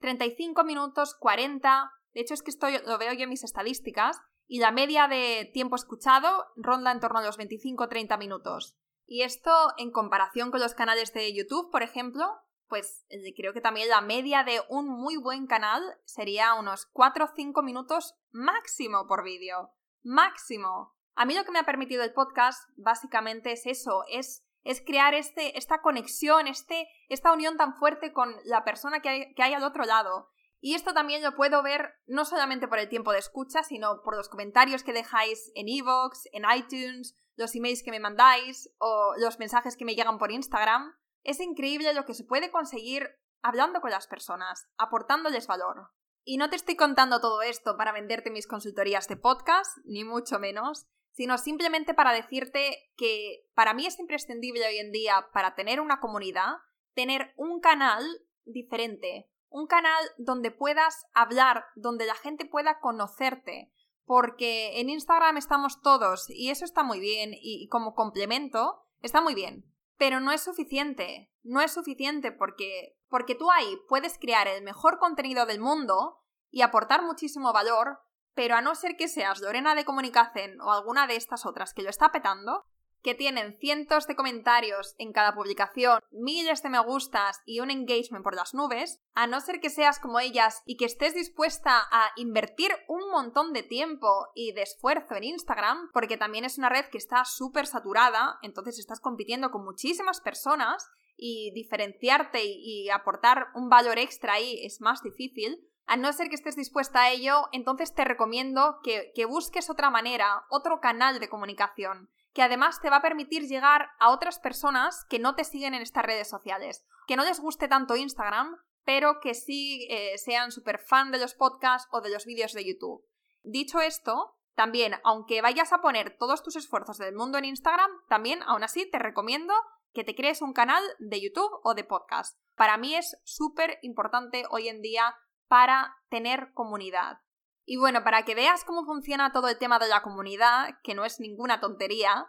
35 0.00 0.64
minutos, 0.64 1.16
40. 1.18 1.90
De 2.12 2.20
hecho, 2.20 2.34
es 2.34 2.42
que 2.42 2.50
esto 2.50 2.66
lo 2.86 2.98
veo 2.98 3.12
yo 3.12 3.24
en 3.24 3.30
mis 3.30 3.44
estadísticas 3.44 4.18
y 4.46 4.60
la 4.60 4.70
media 4.70 5.08
de 5.08 5.50
tiempo 5.52 5.76
escuchado 5.76 6.46
ronda 6.56 6.92
en 6.92 7.00
torno 7.00 7.18
a 7.18 7.24
los 7.24 7.38
25-30 7.38 8.18
minutos. 8.18 8.76
Y 9.06 9.22
esto, 9.22 9.50
en 9.76 9.90
comparación 9.90 10.50
con 10.50 10.60
los 10.60 10.74
canales 10.74 11.12
de 11.12 11.34
YouTube, 11.34 11.70
por 11.70 11.82
ejemplo, 11.82 12.26
pues 12.68 13.04
eh, 13.08 13.34
creo 13.36 13.52
que 13.52 13.60
también 13.60 13.88
la 13.88 14.00
media 14.00 14.42
de 14.42 14.60
un 14.68 14.88
muy 14.88 15.16
buen 15.16 15.46
canal 15.46 15.82
sería 16.04 16.54
unos 16.54 16.86
4 16.92 17.24
o 17.24 17.28
5 17.34 17.62
minutos 17.62 18.14
máximo 18.30 19.06
por 19.06 19.22
vídeo. 19.22 19.70
Máximo. 20.02 20.94
A 21.14 21.24
mí 21.24 21.34
lo 21.34 21.44
que 21.44 21.52
me 21.52 21.58
ha 21.58 21.64
permitido 21.64 22.02
el 22.02 22.12
podcast 22.12 22.68
básicamente 22.76 23.52
es 23.52 23.66
eso, 23.66 24.04
es, 24.08 24.44
es 24.66 24.82
crear 24.84 25.14
este, 25.14 25.56
esta 25.56 25.80
conexión, 25.80 26.48
este, 26.48 26.88
esta 27.08 27.32
unión 27.32 27.56
tan 27.56 27.74
fuerte 27.74 28.12
con 28.12 28.34
la 28.44 28.64
persona 28.64 29.00
que 29.00 29.08
hay, 29.08 29.34
que 29.34 29.42
hay 29.42 29.54
al 29.54 29.62
otro 29.62 29.84
lado. 29.84 30.28
Y 30.60 30.74
esto 30.74 30.92
también 30.92 31.22
lo 31.22 31.36
puedo 31.36 31.62
ver 31.62 31.94
no 32.06 32.24
solamente 32.24 32.66
por 32.66 32.80
el 32.80 32.88
tiempo 32.88 33.12
de 33.12 33.18
escucha, 33.18 33.62
sino 33.62 34.02
por 34.02 34.16
los 34.16 34.28
comentarios 34.28 34.82
que 34.82 34.92
dejáis 34.92 35.52
en 35.54 35.68
Evox, 35.68 36.28
en 36.32 36.42
iTunes, 36.52 37.16
los 37.36 37.54
emails 37.54 37.84
que 37.84 37.92
me 37.92 38.00
mandáis 38.00 38.68
o 38.78 39.14
los 39.18 39.38
mensajes 39.38 39.76
que 39.76 39.84
me 39.84 39.94
llegan 39.94 40.18
por 40.18 40.32
Instagram. 40.32 40.96
Es 41.22 41.38
increíble 41.38 41.94
lo 41.94 42.04
que 42.04 42.14
se 42.14 42.24
puede 42.24 42.50
conseguir 42.50 43.08
hablando 43.42 43.80
con 43.80 43.90
las 43.90 44.08
personas, 44.08 44.66
aportándoles 44.76 45.46
valor. 45.46 45.92
Y 46.24 46.38
no 46.38 46.50
te 46.50 46.56
estoy 46.56 46.74
contando 46.74 47.20
todo 47.20 47.42
esto 47.42 47.76
para 47.76 47.92
venderte 47.92 48.32
mis 48.32 48.48
consultorías 48.48 49.06
de 49.06 49.16
podcast, 49.16 49.78
ni 49.84 50.02
mucho 50.02 50.40
menos, 50.40 50.88
sino 51.16 51.38
simplemente 51.38 51.94
para 51.94 52.12
decirte 52.12 52.90
que 52.98 53.48
para 53.54 53.72
mí 53.72 53.86
es 53.86 53.98
imprescindible 53.98 54.66
hoy 54.66 54.76
en 54.76 54.92
día, 54.92 55.28
para 55.32 55.54
tener 55.54 55.80
una 55.80 55.98
comunidad, 55.98 56.56
tener 56.92 57.32
un 57.36 57.60
canal 57.60 58.04
diferente, 58.44 59.30
un 59.48 59.66
canal 59.66 60.04
donde 60.18 60.50
puedas 60.50 61.06
hablar, 61.14 61.64
donde 61.74 62.04
la 62.04 62.14
gente 62.16 62.44
pueda 62.44 62.80
conocerte, 62.80 63.72
porque 64.04 64.78
en 64.78 64.90
Instagram 64.90 65.38
estamos 65.38 65.80
todos 65.80 66.28
y 66.28 66.50
eso 66.50 66.66
está 66.66 66.82
muy 66.82 67.00
bien 67.00 67.30
y 67.32 67.66
como 67.68 67.94
complemento 67.94 68.82
está 69.00 69.22
muy 69.22 69.34
bien, 69.34 69.64
pero 69.96 70.20
no 70.20 70.32
es 70.32 70.42
suficiente, 70.42 71.32
no 71.42 71.62
es 71.62 71.72
suficiente 71.72 72.30
porque, 72.30 72.98
porque 73.08 73.34
tú 73.34 73.50
ahí 73.50 73.78
puedes 73.88 74.18
crear 74.18 74.48
el 74.48 74.62
mejor 74.62 74.98
contenido 74.98 75.46
del 75.46 75.60
mundo 75.60 76.18
y 76.50 76.60
aportar 76.60 77.02
muchísimo 77.02 77.54
valor, 77.54 78.00
pero 78.36 78.54
a 78.54 78.60
no 78.60 78.76
ser 78.76 78.96
que 78.96 79.08
seas 79.08 79.40
Lorena 79.40 79.74
de 79.74 79.86
Comunicación 79.86 80.60
o 80.60 80.70
alguna 80.70 81.08
de 81.08 81.16
estas 81.16 81.46
otras 81.46 81.72
que 81.74 81.82
lo 81.82 81.90
está 81.90 82.12
petando, 82.12 82.66
que 83.02 83.14
tienen 83.14 83.56
cientos 83.58 84.06
de 84.06 84.16
comentarios 84.16 84.94
en 84.98 85.12
cada 85.12 85.34
publicación, 85.34 86.00
miles 86.10 86.62
de 86.62 86.68
me 86.68 86.80
gustas 86.80 87.40
y 87.46 87.60
un 87.60 87.70
engagement 87.70 88.22
por 88.22 88.34
las 88.34 88.52
nubes, 88.52 89.00
a 89.14 89.26
no 89.26 89.40
ser 89.40 89.60
que 89.60 89.70
seas 89.70 89.98
como 90.00 90.20
ellas 90.20 90.60
y 90.66 90.76
que 90.76 90.84
estés 90.84 91.14
dispuesta 91.14 91.86
a 91.90 92.10
invertir 92.16 92.72
un 92.88 93.08
montón 93.10 93.52
de 93.52 93.62
tiempo 93.62 94.28
y 94.34 94.52
de 94.52 94.62
esfuerzo 94.62 95.14
en 95.14 95.24
Instagram, 95.24 95.90
porque 95.92 96.16
también 96.16 96.44
es 96.44 96.58
una 96.58 96.68
red 96.68 96.86
que 96.90 96.98
está 96.98 97.24
súper 97.24 97.66
saturada, 97.66 98.38
entonces 98.42 98.78
estás 98.78 99.00
compitiendo 99.00 99.50
con 99.50 99.64
muchísimas 99.64 100.20
personas 100.20 100.86
y 101.16 101.52
diferenciarte 101.54 102.42
y 102.44 102.90
aportar 102.90 103.46
un 103.54 103.70
valor 103.70 103.98
extra 103.98 104.34
ahí 104.34 104.60
es 104.62 104.80
más 104.80 105.00
difícil, 105.02 105.64
A 105.86 105.96
no 105.96 106.12
ser 106.12 106.28
que 106.28 106.34
estés 106.34 106.56
dispuesta 106.56 107.02
a 107.02 107.10
ello, 107.10 107.48
entonces 107.52 107.94
te 107.94 108.04
recomiendo 108.04 108.80
que, 108.82 109.12
que 109.14 109.24
busques 109.24 109.70
otra 109.70 109.88
manera, 109.88 110.44
otro 110.50 110.80
canal 110.80 111.20
de 111.20 111.28
comunicación, 111.28 112.10
que 112.32 112.42
además 112.42 112.80
te 112.80 112.90
va 112.90 112.96
a 112.96 113.02
permitir 113.02 113.42
llegar 113.44 113.88
a 114.00 114.10
otras 114.10 114.38
personas 114.38 115.06
que 115.08 115.20
no 115.20 115.36
te 115.36 115.44
siguen 115.44 115.74
en 115.74 115.82
estas 115.82 116.04
redes 116.04 116.28
sociales, 116.28 116.84
que 117.06 117.16
no 117.16 117.24
les 117.24 117.40
guste 117.40 117.68
tanto 117.68 117.94
Instagram, 117.94 118.56
pero 118.84 119.20
que 119.20 119.34
sí 119.34 119.86
eh, 119.90 120.18
sean 120.18 120.52
súper 120.52 120.78
fan 120.78 121.12
de 121.12 121.18
los 121.18 121.34
podcasts 121.34 121.88
o 121.92 122.00
de 122.00 122.10
los 122.10 122.24
vídeos 122.24 122.52
de 122.52 122.64
YouTube. 122.64 123.04
Dicho 123.42 123.80
esto, 123.80 124.36
también, 124.56 124.94
aunque 125.04 125.42
vayas 125.42 125.72
a 125.72 125.80
poner 125.80 126.16
todos 126.18 126.42
tus 126.42 126.56
esfuerzos 126.56 126.98
del 126.98 127.14
mundo 127.14 127.38
en 127.38 127.44
Instagram, 127.44 127.90
también, 128.08 128.42
aún 128.42 128.64
así, 128.64 128.90
te 128.90 128.98
recomiendo 128.98 129.54
que 129.92 130.02
te 130.02 130.14
crees 130.14 130.42
un 130.42 130.52
canal 130.52 130.82
de 130.98 131.20
YouTube 131.20 131.60
o 131.62 131.74
de 131.74 131.84
podcast. 131.84 132.38
Para 132.54 132.76
mí 132.76 132.94
es 132.94 133.18
súper 133.24 133.78
importante 133.82 134.44
hoy 134.50 134.68
en 134.68 134.82
día 134.82 135.14
para 135.48 135.96
tener 136.08 136.52
comunidad. 136.52 137.18
Y 137.64 137.78
bueno, 137.78 138.04
para 138.04 138.24
que 138.24 138.34
veas 138.34 138.64
cómo 138.64 138.84
funciona 138.84 139.32
todo 139.32 139.48
el 139.48 139.58
tema 139.58 139.78
de 139.78 139.88
la 139.88 140.02
comunidad, 140.02 140.78
que 140.82 140.94
no 140.94 141.04
es 141.04 141.18
ninguna 141.18 141.60
tontería, 141.60 142.26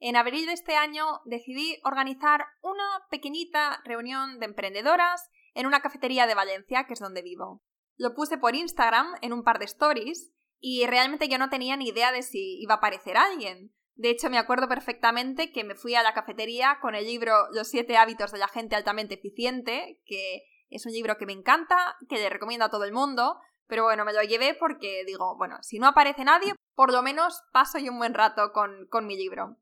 en 0.00 0.16
abril 0.16 0.46
de 0.46 0.52
este 0.52 0.76
año 0.76 1.04
decidí 1.24 1.80
organizar 1.82 2.46
una 2.62 2.84
pequeñita 3.10 3.82
reunión 3.84 4.38
de 4.38 4.46
emprendedoras 4.46 5.28
en 5.54 5.66
una 5.66 5.80
cafetería 5.80 6.28
de 6.28 6.36
Valencia, 6.36 6.84
que 6.84 6.92
es 6.92 7.00
donde 7.00 7.22
vivo. 7.22 7.62
Lo 7.96 8.14
puse 8.14 8.38
por 8.38 8.54
Instagram 8.54 9.08
en 9.22 9.32
un 9.32 9.42
par 9.42 9.58
de 9.58 9.64
stories 9.64 10.32
y 10.60 10.86
realmente 10.86 11.28
yo 11.28 11.38
no 11.38 11.50
tenía 11.50 11.76
ni 11.76 11.88
idea 11.88 12.12
de 12.12 12.22
si 12.22 12.60
iba 12.60 12.74
a 12.74 12.76
aparecer 12.76 13.16
alguien. 13.16 13.74
De 13.96 14.10
hecho, 14.10 14.30
me 14.30 14.38
acuerdo 14.38 14.68
perfectamente 14.68 15.50
que 15.50 15.64
me 15.64 15.74
fui 15.74 15.96
a 15.96 16.04
la 16.04 16.14
cafetería 16.14 16.78
con 16.80 16.94
el 16.94 17.04
libro 17.04 17.34
Los 17.52 17.68
siete 17.68 17.96
hábitos 17.96 18.30
de 18.30 18.38
la 18.38 18.46
gente 18.46 18.76
altamente 18.76 19.16
eficiente, 19.16 20.00
que 20.06 20.44
es 20.70 20.86
un 20.86 20.92
libro 20.92 21.16
que 21.16 21.26
me 21.26 21.32
encanta, 21.32 21.96
que 22.08 22.16
le 22.16 22.30
recomiendo 22.30 22.66
a 22.66 22.70
todo 22.70 22.84
el 22.84 22.92
mundo, 22.92 23.40
pero 23.66 23.84
bueno, 23.84 24.04
me 24.04 24.12
lo 24.12 24.22
llevé 24.22 24.54
porque 24.54 25.04
digo, 25.06 25.36
bueno, 25.36 25.58
si 25.62 25.78
no 25.78 25.86
aparece 25.86 26.24
nadie, 26.24 26.54
por 26.74 26.92
lo 26.92 27.02
menos 27.02 27.42
paso 27.52 27.78
yo 27.78 27.92
un 27.92 27.98
buen 27.98 28.14
rato 28.14 28.52
con, 28.52 28.86
con 28.88 29.06
mi 29.06 29.16
libro. 29.16 29.56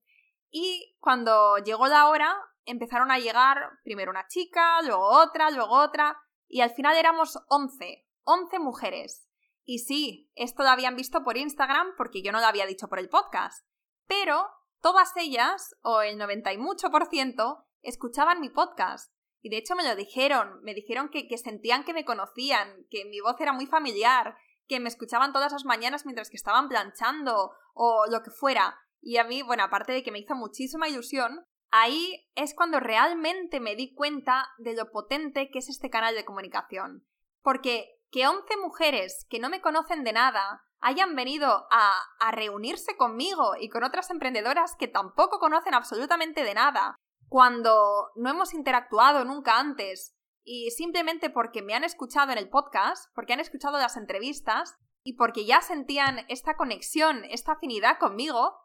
Y 0.51 0.97
cuando 1.01 1.59
llegó 1.59 1.89
la 1.89 2.09
hora, 2.09 2.35
empezaron 2.65 3.11
a 3.11 3.19
llegar 3.19 3.59
primero 3.83 4.11
una 4.11 4.27
chica, 4.29 4.81
luego 4.83 5.09
otra, 5.09 5.51
luego 5.51 5.75
otra, 5.75 6.17
y 6.49 6.61
al 6.61 6.71
final 6.71 6.97
éramos 6.97 7.39
11, 7.49 8.07
11 8.23 8.59
mujeres. 8.59 9.29
Y 9.65 9.81
sí, 9.81 10.31
esto 10.37 10.63
lo 10.63 10.69
habían 10.69 10.95
visto 10.95 11.25
por 11.25 11.37
Instagram 11.37 11.95
porque 11.97 12.23
yo 12.23 12.31
no 12.31 12.41
lo 12.41 12.47
había 12.47 12.67
dicho 12.67 12.89
por 12.89 13.01
el 13.01 13.09
podcast, 13.09 13.67
pero 14.07 14.47
todas 14.81 15.17
ellas, 15.17 15.75
o 15.83 16.03
el 16.03 16.19
90 16.19 16.53
y 16.53 16.59
mucho 16.59 16.91
por 16.91 17.07
ciento, 17.07 17.65
escuchaban 17.83 18.41
mi 18.41 18.51
podcast. 18.51 19.13
Y 19.47 19.49
de 19.49 19.59
hecho 19.59 19.77
me 19.77 19.85
lo 19.85 19.95
dijeron, 19.95 20.61
me 20.65 20.75
dijeron 20.75 21.09
que, 21.09 21.29
que 21.29 21.39
sentían 21.39 21.85
que 21.85 21.95
me 21.95 22.05
conocían, 22.05 22.85
que 22.91 23.05
mi 23.05 23.21
voz 23.21 23.37
era 23.39 23.53
muy 23.53 23.67
familiar, 23.67 24.37
que 24.67 24.81
me 24.81 24.89
escuchaban 24.89 25.33
todas 25.33 25.53
las 25.53 25.65
mañanas 25.65 26.05
mientras 26.05 26.31
que 26.31 26.37
estaban 26.37 26.69
planchando 26.69 27.53
o 27.73 28.07
lo 28.11 28.25
que 28.25 28.33
fuera. 28.33 28.77
Y 29.01 29.19
a 29.19 29.25
mí, 29.25 29.43
bueno, 29.43 29.63
aparte 29.63 29.93
de 29.93 30.03
que 30.03 30.11
me 30.11 30.19
hizo 30.19 30.35
muchísima 30.35 30.89
ilusión, 30.89 31.45
ahí 31.71 32.29
es 32.35 32.57
cuando 32.57 32.81
realmente 32.81 33.61
me 33.61 33.77
di 33.77 33.95
cuenta 33.95 34.49
de 34.59 34.75
lo 34.75 34.91
potente 34.91 35.49
que 35.53 35.61
es 35.61 35.69
este 35.69 35.91
canal 35.91 36.17
de 36.17 36.25
comunicación. 36.25 37.07
Porque 37.41 38.01
que 38.11 38.27
11 38.27 38.57
mujeres 38.57 39.29
que 39.31 39.39
no 39.39 39.49
me 39.49 39.61
conocen 39.61 40.03
de 40.03 40.13
nada 40.13 40.65
hayan 40.81 41.15
venido 41.15 41.69
a, 41.71 42.01
a 42.19 42.33
reunirse 42.33 42.97
conmigo 42.97 43.53
y 43.61 43.69
con 43.69 43.85
otras 43.85 44.11
emprendedoras 44.11 44.75
que 44.77 44.89
tampoco 44.89 45.39
conocen 45.39 45.75
absolutamente 45.75 46.43
de 46.43 46.55
nada, 46.55 46.97
cuando 47.29 48.11
no 48.17 48.31
hemos 48.31 48.55
interactuado 48.55 49.25
nunca 49.25 49.59
antes 49.59 50.17
y 50.45 50.71
simplemente 50.71 51.29
porque 51.29 51.63
me 51.63 51.75
han 51.75 51.85
escuchado 51.85 52.33
en 52.33 52.39
el 52.39 52.49
podcast, 52.49 53.13
porque 53.15 53.33
han 53.33 53.41
escuchado 53.41 53.79
las 53.79 53.97
entrevistas 53.97 54.77
y 55.03 55.15
porque 55.15 55.45
ya 55.45 55.61
sentían 55.61 56.21
esta 56.29 56.57
conexión, 56.57 57.25
esta 57.31 57.53
afinidad 57.53 57.99
conmigo, 57.99 58.57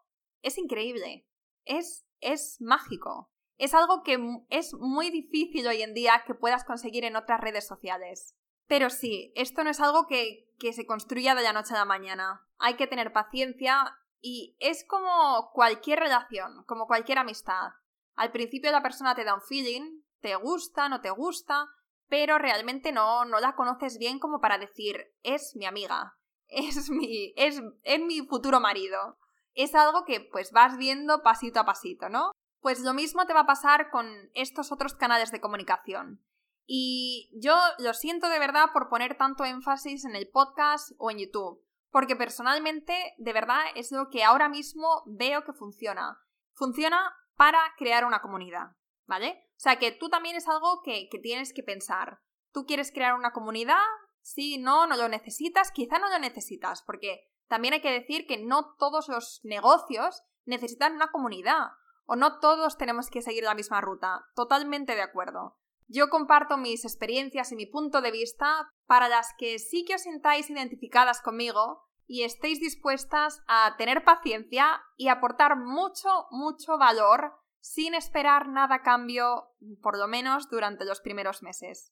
es 0.42 0.58
increíble. 0.58 1.26
Es, 1.64 2.06
es 2.20 2.58
mágico. 2.60 3.30
Es 3.58 3.74
algo 3.74 4.02
que 4.02 4.18
es 4.48 4.74
muy 4.74 5.10
difícil 5.10 5.66
hoy 5.66 5.82
en 5.82 5.94
día 5.94 6.22
que 6.26 6.34
puedas 6.34 6.64
conseguir 6.64 7.04
en 7.04 7.16
otras 7.16 7.40
redes 7.40 7.66
sociales. 7.66 8.36
Pero 8.66 8.90
sí, 8.90 9.32
esto 9.36 9.64
no 9.64 9.70
es 9.70 9.80
algo 9.80 10.06
que, 10.06 10.48
que 10.58 10.72
se 10.72 10.86
construya 10.86 11.34
de 11.34 11.42
la 11.42 11.52
noche 11.52 11.74
a 11.74 11.78
la 11.78 11.84
mañana. 11.84 12.46
Hay 12.58 12.74
que 12.74 12.86
tener 12.86 13.12
paciencia 13.12 13.98
y 14.20 14.56
es 14.60 14.84
como 14.86 15.50
cualquier 15.52 15.98
relación, 15.98 16.64
como 16.66 16.86
cualquier 16.86 17.18
amistad. 17.18 17.70
Al 18.14 18.32
principio 18.32 18.70
la 18.70 18.82
persona 18.82 19.14
te 19.14 19.24
da 19.24 19.34
un 19.34 19.42
feeling, 19.42 20.02
te 20.20 20.36
gusta, 20.36 20.88
no 20.88 21.00
te 21.00 21.10
gusta, 21.10 21.66
pero 22.08 22.38
realmente 22.38 22.92
no, 22.92 23.24
no 23.24 23.40
la 23.40 23.54
conoces 23.54 23.98
bien 23.98 24.18
como 24.18 24.40
para 24.40 24.58
decir, 24.58 25.14
es 25.22 25.54
mi 25.56 25.66
amiga, 25.66 26.16
es 26.48 26.90
mi, 26.90 27.32
es, 27.36 27.60
es 27.82 28.00
mi 28.00 28.20
futuro 28.26 28.60
marido. 28.60 29.18
Es 29.54 29.74
algo 29.74 30.04
que 30.04 30.20
pues 30.32 30.52
vas 30.52 30.76
viendo 30.78 31.22
pasito 31.22 31.60
a 31.60 31.66
pasito, 31.66 32.08
¿no? 32.08 32.30
Pues 32.60 32.80
lo 32.80 32.94
mismo 32.94 33.26
te 33.26 33.34
va 33.34 33.40
a 33.40 33.46
pasar 33.46 33.90
con 33.90 34.06
estos 34.34 34.72
otros 34.72 34.94
canales 34.94 35.32
de 35.32 35.40
comunicación. 35.40 36.24
Y 36.66 37.30
yo 37.34 37.56
lo 37.78 37.92
siento 37.92 38.28
de 38.28 38.38
verdad 38.38 38.70
por 38.72 38.88
poner 38.88 39.18
tanto 39.18 39.44
énfasis 39.44 40.04
en 40.04 40.14
el 40.14 40.28
podcast 40.28 40.92
o 40.98 41.10
en 41.10 41.18
YouTube, 41.18 41.60
porque 41.90 42.16
personalmente 42.16 42.94
de 43.18 43.32
verdad 43.32 43.62
es 43.74 43.90
lo 43.90 44.08
que 44.10 44.22
ahora 44.22 44.48
mismo 44.48 45.02
veo 45.06 45.44
que 45.44 45.52
funciona. 45.52 46.18
Funciona 46.54 47.14
para 47.42 47.74
crear 47.76 48.04
una 48.04 48.22
comunidad, 48.22 48.76
¿vale? 49.08 49.48
O 49.48 49.58
sea 49.58 49.80
que 49.80 49.90
tú 49.90 50.08
también 50.08 50.36
es 50.36 50.46
algo 50.46 50.80
que, 50.84 51.08
tienes 51.20 51.52
que 51.52 51.64
pensar. 51.64 52.20
¿Tú 52.52 52.66
quieres 52.66 52.92
crear 52.92 53.14
una 53.14 53.32
comunidad? 53.32 53.82
Sí, 54.20 54.58
no, 54.58 54.86
no 54.86 54.96
lo 54.96 55.08
necesitas, 55.08 55.72
quizá 55.72 55.98
no 55.98 56.08
lo 56.08 56.20
necesitas, 56.20 56.84
porque 56.86 57.24
también 57.48 57.74
hay 57.74 57.80
que 57.80 57.90
decir 57.90 58.28
que 58.28 58.38
no 58.38 58.76
todos 58.78 59.08
los 59.08 59.40
negocios 59.42 60.22
necesitan 60.44 60.94
una 60.94 61.10
comunidad, 61.10 61.70
o 62.04 62.14
no 62.14 62.38
todos 62.38 62.78
tenemos 62.78 63.10
que 63.10 63.22
seguir 63.22 63.42
la 63.42 63.56
misma 63.56 63.80
ruta. 63.80 64.24
Totalmente 64.36 64.94
de 64.94 65.02
acuerdo. 65.02 65.58
Yo 65.88 66.10
comparto 66.10 66.58
mis 66.58 66.84
experiencias 66.84 67.50
y 67.50 67.56
mi 67.56 67.66
punto 67.66 68.02
de 68.02 68.12
vista 68.12 68.70
para 68.86 69.08
las 69.08 69.30
que 69.36 69.58
sí 69.58 69.84
que 69.84 69.96
os 69.96 70.02
sintáis 70.02 70.48
identificadas 70.48 71.20
conmigo 71.20 71.88
y 72.12 72.24
estéis 72.24 72.60
dispuestas 72.60 73.42
a 73.48 73.74
tener 73.78 74.04
paciencia 74.04 74.82
y 74.98 75.08
aportar 75.08 75.56
mucho, 75.56 76.26
mucho 76.30 76.76
valor 76.76 77.32
sin 77.58 77.94
esperar 77.94 78.48
nada 78.48 78.74
a 78.74 78.82
cambio, 78.82 79.48
por 79.80 79.96
lo 79.96 80.06
menos 80.08 80.50
durante 80.50 80.84
los 80.84 81.00
primeros 81.00 81.42
meses. 81.42 81.90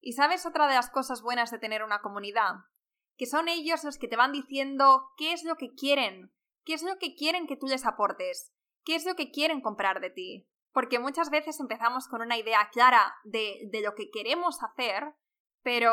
¿Y 0.00 0.12
sabes 0.12 0.46
otra 0.46 0.68
de 0.68 0.76
las 0.76 0.88
cosas 0.88 1.20
buenas 1.20 1.50
de 1.50 1.58
tener 1.58 1.82
una 1.82 2.00
comunidad? 2.00 2.52
Que 3.16 3.26
son 3.26 3.48
ellos 3.48 3.82
los 3.82 3.98
que 3.98 4.06
te 4.06 4.14
van 4.14 4.30
diciendo 4.30 5.10
qué 5.16 5.32
es 5.32 5.42
lo 5.42 5.56
que 5.56 5.74
quieren, 5.74 6.32
qué 6.64 6.74
es 6.74 6.84
lo 6.84 6.98
que 6.98 7.16
quieren 7.16 7.48
que 7.48 7.56
tú 7.56 7.66
les 7.66 7.86
aportes, 7.86 8.52
qué 8.84 8.94
es 8.94 9.04
lo 9.04 9.16
que 9.16 9.32
quieren 9.32 9.60
comprar 9.60 10.00
de 10.00 10.10
ti. 10.10 10.48
Porque 10.70 11.00
muchas 11.00 11.28
veces 11.28 11.58
empezamos 11.58 12.06
con 12.06 12.22
una 12.22 12.36
idea 12.36 12.70
clara 12.72 13.16
de, 13.24 13.62
de 13.72 13.80
lo 13.80 13.96
que 13.96 14.10
queremos 14.12 14.62
hacer, 14.62 15.16
pero 15.64 15.92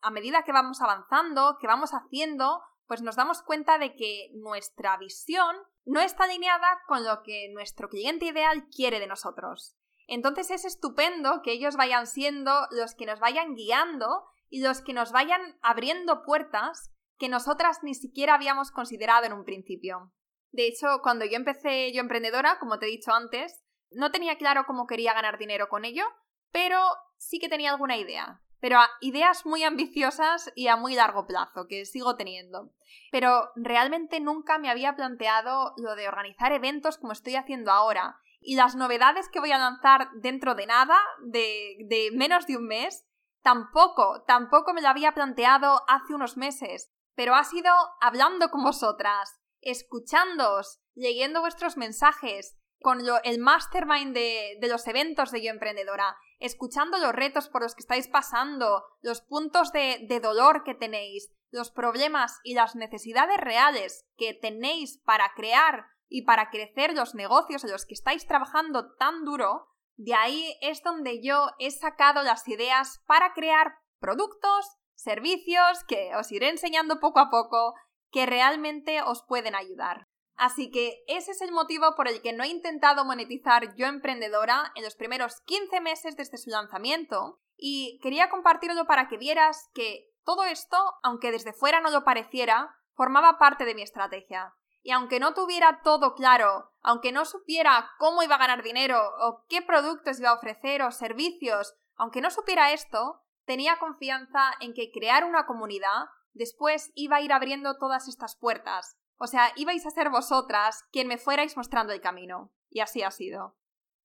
a 0.00 0.10
medida 0.10 0.42
que 0.44 0.52
vamos 0.52 0.80
avanzando, 0.80 1.58
que 1.60 1.66
vamos 1.66 1.90
haciendo, 1.92 2.62
pues 2.86 3.02
nos 3.02 3.16
damos 3.16 3.42
cuenta 3.42 3.78
de 3.78 3.94
que 3.94 4.30
nuestra 4.34 4.96
visión 4.96 5.56
no 5.84 6.00
está 6.00 6.24
alineada 6.24 6.80
con 6.86 7.04
lo 7.04 7.22
que 7.22 7.48
nuestro 7.52 7.88
cliente 7.88 8.26
ideal 8.26 8.66
quiere 8.74 9.00
de 9.00 9.06
nosotros. 9.06 9.76
Entonces 10.06 10.50
es 10.50 10.64
estupendo 10.64 11.40
que 11.42 11.52
ellos 11.52 11.76
vayan 11.76 12.06
siendo 12.06 12.52
los 12.70 12.94
que 12.94 13.06
nos 13.06 13.20
vayan 13.20 13.54
guiando 13.54 14.24
y 14.48 14.62
los 14.62 14.82
que 14.82 14.92
nos 14.92 15.12
vayan 15.12 15.58
abriendo 15.62 16.22
puertas 16.24 16.90
que 17.18 17.28
nosotras 17.28 17.78
ni 17.82 17.94
siquiera 17.94 18.34
habíamos 18.34 18.70
considerado 18.70 19.24
en 19.24 19.32
un 19.32 19.44
principio. 19.44 20.12
De 20.50 20.66
hecho, 20.66 21.00
cuando 21.02 21.24
yo 21.24 21.36
empecé 21.36 21.92
yo 21.92 22.00
emprendedora, 22.00 22.58
como 22.58 22.78
te 22.78 22.86
he 22.86 22.90
dicho 22.90 23.12
antes, 23.12 23.64
no 23.90 24.10
tenía 24.10 24.36
claro 24.36 24.64
cómo 24.66 24.86
quería 24.86 25.14
ganar 25.14 25.38
dinero 25.38 25.68
con 25.68 25.84
ello, 25.84 26.04
pero 26.52 26.78
sí 27.16 27.38
que 27.38 27.48
tenía 27.48 27.70
alguna 27.70 27.96
idea 27.96 28.43
pero 28.64 28.78
a 28.78 28.88
ideas 29.02 29.44
muy 29.44 29.62
ambiciosas 29.62 30.50
y 30.54 30.68
a 30.68 30.76
muy 30.76 30.94
largo 30.94 31.26
plazo, 31.26 31.66
que 31.68 31.84
sigo 31.84 32.16
teniendo. 32.16 32.72
Pero 33.12 33.50
realmente 33.56 34.20
nunca 34.20 34.56
me 34.56 34.70
había 34.70 34.96
planteado 34.96 35.74
lo 35.76 35.94
de 35.94 36.08
organizar 36.08 36.50
eventos 36.50 36.96
como 36.96 37.12
estoy 37.12 37.36
haciendo 37.36 37.72
ahora. 37.72 38.16
Y 38.40 38.56
las 38.56 38.74
novedades 38.74 39.28
que 39.28 39.38
voy 39.38 39.52
a 39.52 39.58
lanzar 39.58 40.08
dentro 40.14 40.54
de 40.54 40.64
nada, 40.64 40.98
de, 41.26 41.76
de 41.80 42.08
menos 42.14 42.46
de 42.46 42.56
un 42.56 42.66
mes, 42.66 43.04
tampoco, 43.42 44.24
tampoco 44.26 44.72
me 44.72 44.80
lo 44.80 44.88
había 44.88 45.12
planteado 45.12 45.82
hace 45.86 46.14
unos 46.14 46.38
meses. 46.38 46.90
Pero 47.14 47.34
ha 47.34 47.44
sido 47.44 47.70
hablando 48.00 48.48
con 48.48 48.64
vosotras, 48.64 49.42
escuchándoos, 49.60 50.80
leyendo 50.94 51.42
vuestros 51.42 51.76
mensajes, 51.76 52.56
con 52.80 53.00
el 53.24 53.38
mastermind 53.40 54.14
de, 54.14 54.56
de 54.58 54.68
los 54.68 54.86
eventos 54.86 55.32
de 55.32 55.42
Yo 55.42 55.50
Emprendedora, 55.50 56.16
escuchando 56.44 56.98
los 56.98 57.14
retos 57.14 57.48
por 57.48 57.62
los 57.62 57.74
que 57.74 57.80
estáis 57.80 58.06
pasando, 58.06 58.84
los 59.00 59.22
puntos 59.22 59.72
de, 59.72 60.20
dolor 60.22 60.62
que 60.62 60.74
tenéis, 60.74 61.32
los 61.50 61.70
problemas 61.70 62.38
y 62.44 62.52
las 62.54 62.76
necesidades 62.76 63.38
reales 63.38 64.06
que 64.16 64.34
tenéis 64.34 64.98
para 65.06 65.32
crear 65.34 65.86
y 66.06 66.22
para 66.22 66.50
crecer 66.50 66.92
los 66.92 67.14
negocios 67.14 67.64
en 67.64 67.70
los 67.70 67.86
que 67.86 67.94
estáis 67.94 68.26
trabajando 68.26 68.94
tan 68.96 69.24
duro, 69.24 69.68
de 69.96 70.14
ahí 70.14 70.58
es 70.60 70.82
donde 70.82 71.22
yo 71.22 71.48
he 71.58 71.70
sacado 71.70 72.22
las 72.22 72.46
ideas 72.46 73.02
para 73.06 73.32
crear 73.32 73.78
productos, 73.98 74.66
servicios 74.94 75.82
que 75.88 76.14
os 76.14 76.30
iré 76.30 76.50
enseñando 76.50 77.00
poco 77.00 77.20
a 77.20 77.30
poco 77.30 77.74
que 78.10 78.26
realmente 78.26 79.00
os 79.00 79.24
pueden 79.26 79.54
ayudar. 79.54 80.08
Así 80.36 80.70
que 80.70 81.04
ese 81.06 81.30
es 81.30 81.40
el 81.40 81.52
motivo 81.52 81.94
por 81.96 82.08
el 82.08 82.20
que 82.20 82.32
no 82.32 82.42
he 82.42 82.48
intentado 82.48 83.04
monetizar 83.04 83.74
Yo 83.76 83.86
Emprendedora 83.86 84.72
en 84.74 84.82
los 84.82 84.96
primeros 84.96 85.40
15 85.42 85.80
meses 85.80 86.16
desde 86.16 86.38
su 86.38 86.50
lanzamiento 86.50 87.40
y 87.56 88.00
quería 88.02 88.30
compartirlo 88.30 88.86
para 88.86 89.08
que 89.08 89.16
vieras 89.16 89.70
que 89.74 90.10
todo 90.24 90.44
esto, 90.44 90.76
aunque 91.02 91.30
desde 91.30 91.52
fuera 91.52 91.80
no 91.80 91.90
lo 91.90 92.04
pareciera, 92.04 92.74
formaba 92.94 93.38
parte 93.38 93.64
de 93.64 93.74
mi 93.74 93.82
estrategia. 93.82 94.54
Y 94.82 94.90
aunque 94.90 95.20
no 95.20 95.34
tuviera 95.34 95.80
todo 95.82 96.14
claro, 96.14 96.72
aunque 96.82 97.12
no 97.12 97.24
supiera 97.24 97.90
cómo 97.98 98.22
iba 98.22 98.34
a 98.34 98.38
ganar 98.38 98.62
dinero 98.62 99.00
o 99.20 99.44
qué 99.48 99.62
productos 99.62 100.18
iba 100.18 100.30
a 100.30 100.34
ofrecer 100.34 100.82
o 100.82 100.90
servicios, 100.90 101.74
aunque 101.96 102.20
no 102.20 102.30
supiera 102.30 102.72
esto, 102.72 103.22
tenía 103.46 103.78
confianza 103.78 104.52
en 104.60 104.74
que 104.74 104.90
crear 104.92 105.24
una 105.24 105.46
comunidad 105.46 106.06
después 106.32 106.90
iba 106.94 107.16
a 107.16 107.20
ir 107.20 107.32
abriendo 107.32 107.78
todas 107.78 108.08
estas 108.08 108.36
puertas. 108.36 108.98
O 109.24 109.26
sea, 109.26 109.52
ibais 109.56 109.86
a 109.86 109.90
ser 109.90 110.10
vosotras 110.10 110.84
quien 110.92 111.08
me 111.08 111.16
fuerais 111.16 111.56
mostrando 111.56 111.94
el 111.94 112.02
camino. 112.02 112.52
Y 112.68 112.80
así 112.80 113.02
ha 113.02 113.10
sido. 113.10 113.56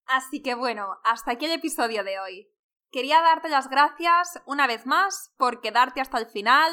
Así 0.05 0.41
que 0.41 0.55
bueno, 0.55 0.97
hasta 1.03 1.31
aquí 1.31 1.43
el 1.43 1.51
episodio 1.51 2.05
de 2.05 2.21
hoy. 2.21 2.49
Quería 2.89 3.19
darte 3.19 3.49
las 3.49 3.69
gracias 3.69 4.41
una 4.45 4.65
vez 4.65 4.85
más 4.85 5.33
por 5.37 5.59
quedarte 5.59 5.99
hasta 5.99 6.19
el 6.19 6.27
final, 6.27 6.71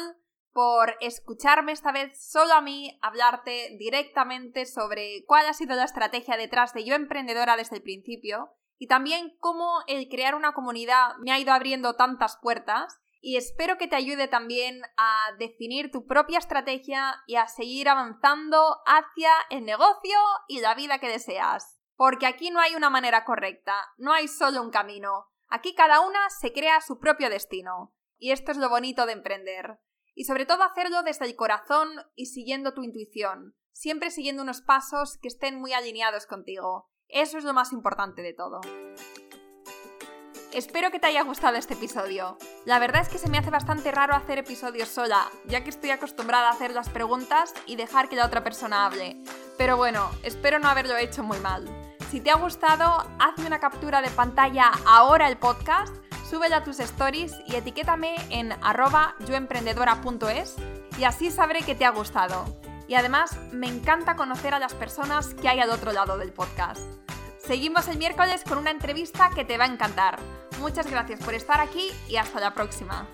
por 0.53 0.95
escucharme 1.01 1.73
esta 1.73 1.91
vez 1.91 2.17
solo 2.17 2.53
a 2.53 2.61
mí 2.61 2.97
hablarte 3.01 3.75
directamente 3.77 4.65
sobre 4.65 5.25
cuál 5.25 5.45
ha 5.47 5.53
sido 5.53 5.75
la 5.75 5.83
estrategia 5.83 6.37
detrás 6.37 6.73
de 6.73 6.85
Yo 6.85 6.95
Emprendedora 6.95 7.57
desde 7.57 7.75
el 7.75 7.83
principio 7.83 8.53
y 8.77 8.87
también 8.87 9.35
cómo 9.41 9.83
el 9.87 10.07
crear 10.07 10.35
una 10.35 10.53
comunidad 10.53 11.17
me 11.19 11.33
ha 11.33 11.39
ido 11.39 11.51
abriendo 11.51 11.97
tantas 11.97 12.37
puertas 12.41 12.97
y 13.27 13.35
espero 13.35 13.77
que 13.77 13.89
te 13.89 13.97
ayude 13.97 14.29
también 14.29 14.83
a 14.95 15.33
definir 15.37 15.91
tu 15.91 16.05
propia 16.05 16.39
estrategia 16.39 17.13
y 17.25 17.35
a 17.35 17.49
seguir 17.49 17.89
avanzando 17.89 18.77
hacia 18.85 19.29
el 19.49 19.65
negocio 19.65 20.17
y 20.47 20.61
la 20.61 20.73
vida 20.75 20.99
que 20.99 21.09
deseas. 21.09 21.77
Porque 21.97 22.25
aquí 22.25 22.51
no 22.51 22.61
hay 22.61 22.75
una 22.75 22.89
manera 22.89 23.25
correcta, 23.25 23.73
no 23.97 24.13
hay 24.13 24.29
solo 24.29 24.61
un 24.61 24.71
camino. 24.71 25.25
Aquí 25.49 25.75
cada 25.75 25.99
una 26.07 26.29
se 26.29 26.53
crea 26.53 26.79
su 26.79 26.99
propio 26.99 27.29
destino. 27.29 27.93
Y 28.17 28.31
esto 28.31 28.53
es 28.53 28.57
lo 28.57 28.69
bonito 28.69 29.05
de 29.05 29.11
emprender. 29.11 29.77
Y 30.15 30.23
sobre 30.23 30.45
todo 30.45 30.63
hacerlo 30.63 31.03
desde 31.03 31.25
el 31.25 31.35
corazón 31.35 31.89
y 32.15 32.27
siguiendo 32.27 32.73
tu 32.73 32.81
intuición, 32.81 33.57
siempre 33.73 34.09
siguiendo 34.09 34.41
unos 34.41 34.61
pasos 34.61 35.17
que 35.21 35.27
estén 35.27 35.59
muy 35.59 35.73
alineados 35.73 36.27
contigo. 36.27 36.89
Eso 37.09 37.37
es 37.37 37.43
lo 37.43 37.53
más 37.53 37.73
importante 37.73 38.21
de 38.21 38.33
todo. 38.33 38.61
Espero 40.53 40.91
que 40.91 40.99
te 40.99 41.07
haya 41.07 41.23
gustado 41.23 41.57
este 41.57 41.73
episodio. 41.73 42.37
La 42.65 42.79
verdad 42.79 43.01
es 43.01 43.09
que 43.09 43.17
se 43.17 43.29
me 43.29 43.37
hace 43.37 43.49
bastante 43.49 43.91
raro 43.91 44.15
hacer 44.15 44.37
episodios 44.37 44.87
sola, 44.87 45.29
ya 45.45 45.63
que 45.63 45.69
estoy 45.69 45.91
acostumbrada 45.91 46.47
a 46.47 46.51
hacer 46.51 46.71
las 46.71 46.87
preguntas 46.87 47.53
y 47.65 47.75
dejar 47.75 48.07
que 48.07 48.15
la 48.15 48.25
otra 48.25 48.43
persona 48.43 48.85
hable. 48.85 49.17
Pero 49.57 49.75
bueno, 49.75 50.09
espero 50.23 50.57
no 50.57 50.69
haberlo 50.69 50.95
hecho 50.95 51.21
muy 51.21 51.37
mal. 51.39 51.67
Si 52.09 52.21
te 52.21 52.31
ha 52.31 52.35
gustado, 52.35 53.05
hazme 53.19 53.45
una 53.45 53.59
captura 53.59 54.01
de 54.01 54.09
pantalla 54.09 54.71
ahora 54.87 55.27
el 55.27 55.37
podcast, 55.37 55.93
súbela 56.27 56.57
a 56.57 56.63
tus 56.63 56.79
stories 56.79 57.35
y 57.45 57.55
etiquétame 57.55 58.15
en 58.29 58.53
arroba 58.63 59.15
yoemprendedora.es 59.27 60.55
y 60.97 61.03
así 61.03 61.29
sabré 61.29 61.61
que 61.61 61.75
te 61.75 61.83
ha 61.83 61.91
gustado. 61.91 62.45
Y 62.87 62.95
además 62.95 63.37
me 63.51 63.67
encanta 63.67 64.15
conocer 64.15 64.53
a 64.53 64.59
las 64.59 64.73
personas 64.73 65.33
que 65.33 65.49
hay 65.49 65.59
al 65.59 65.71
otro 65.71 65.91
lado 65.91 66.17
del 66.17 66.31
podcast. 66.31 66.81
Seguimos 67.47 67.87
el 67.87 67.97
miércoles 67.97 68.43
con 68.43 68.57
una 68.57 68.71
entrevista 68.71 69.29
que 69.33 69.45
te 69.45 69.57
va 69.57 69.63
a 69.63 69.67
encantar. 69.67 70.19
Muchas 70.59 70.91
gracias 70.91 71.21
por 71.23 71.33
estar 71.33 71.61
aquí 71.61 71.91
y 72.09 72.17
hasta 72.17 72.41
la 72.41 72.53
próxima. 72.53 73.07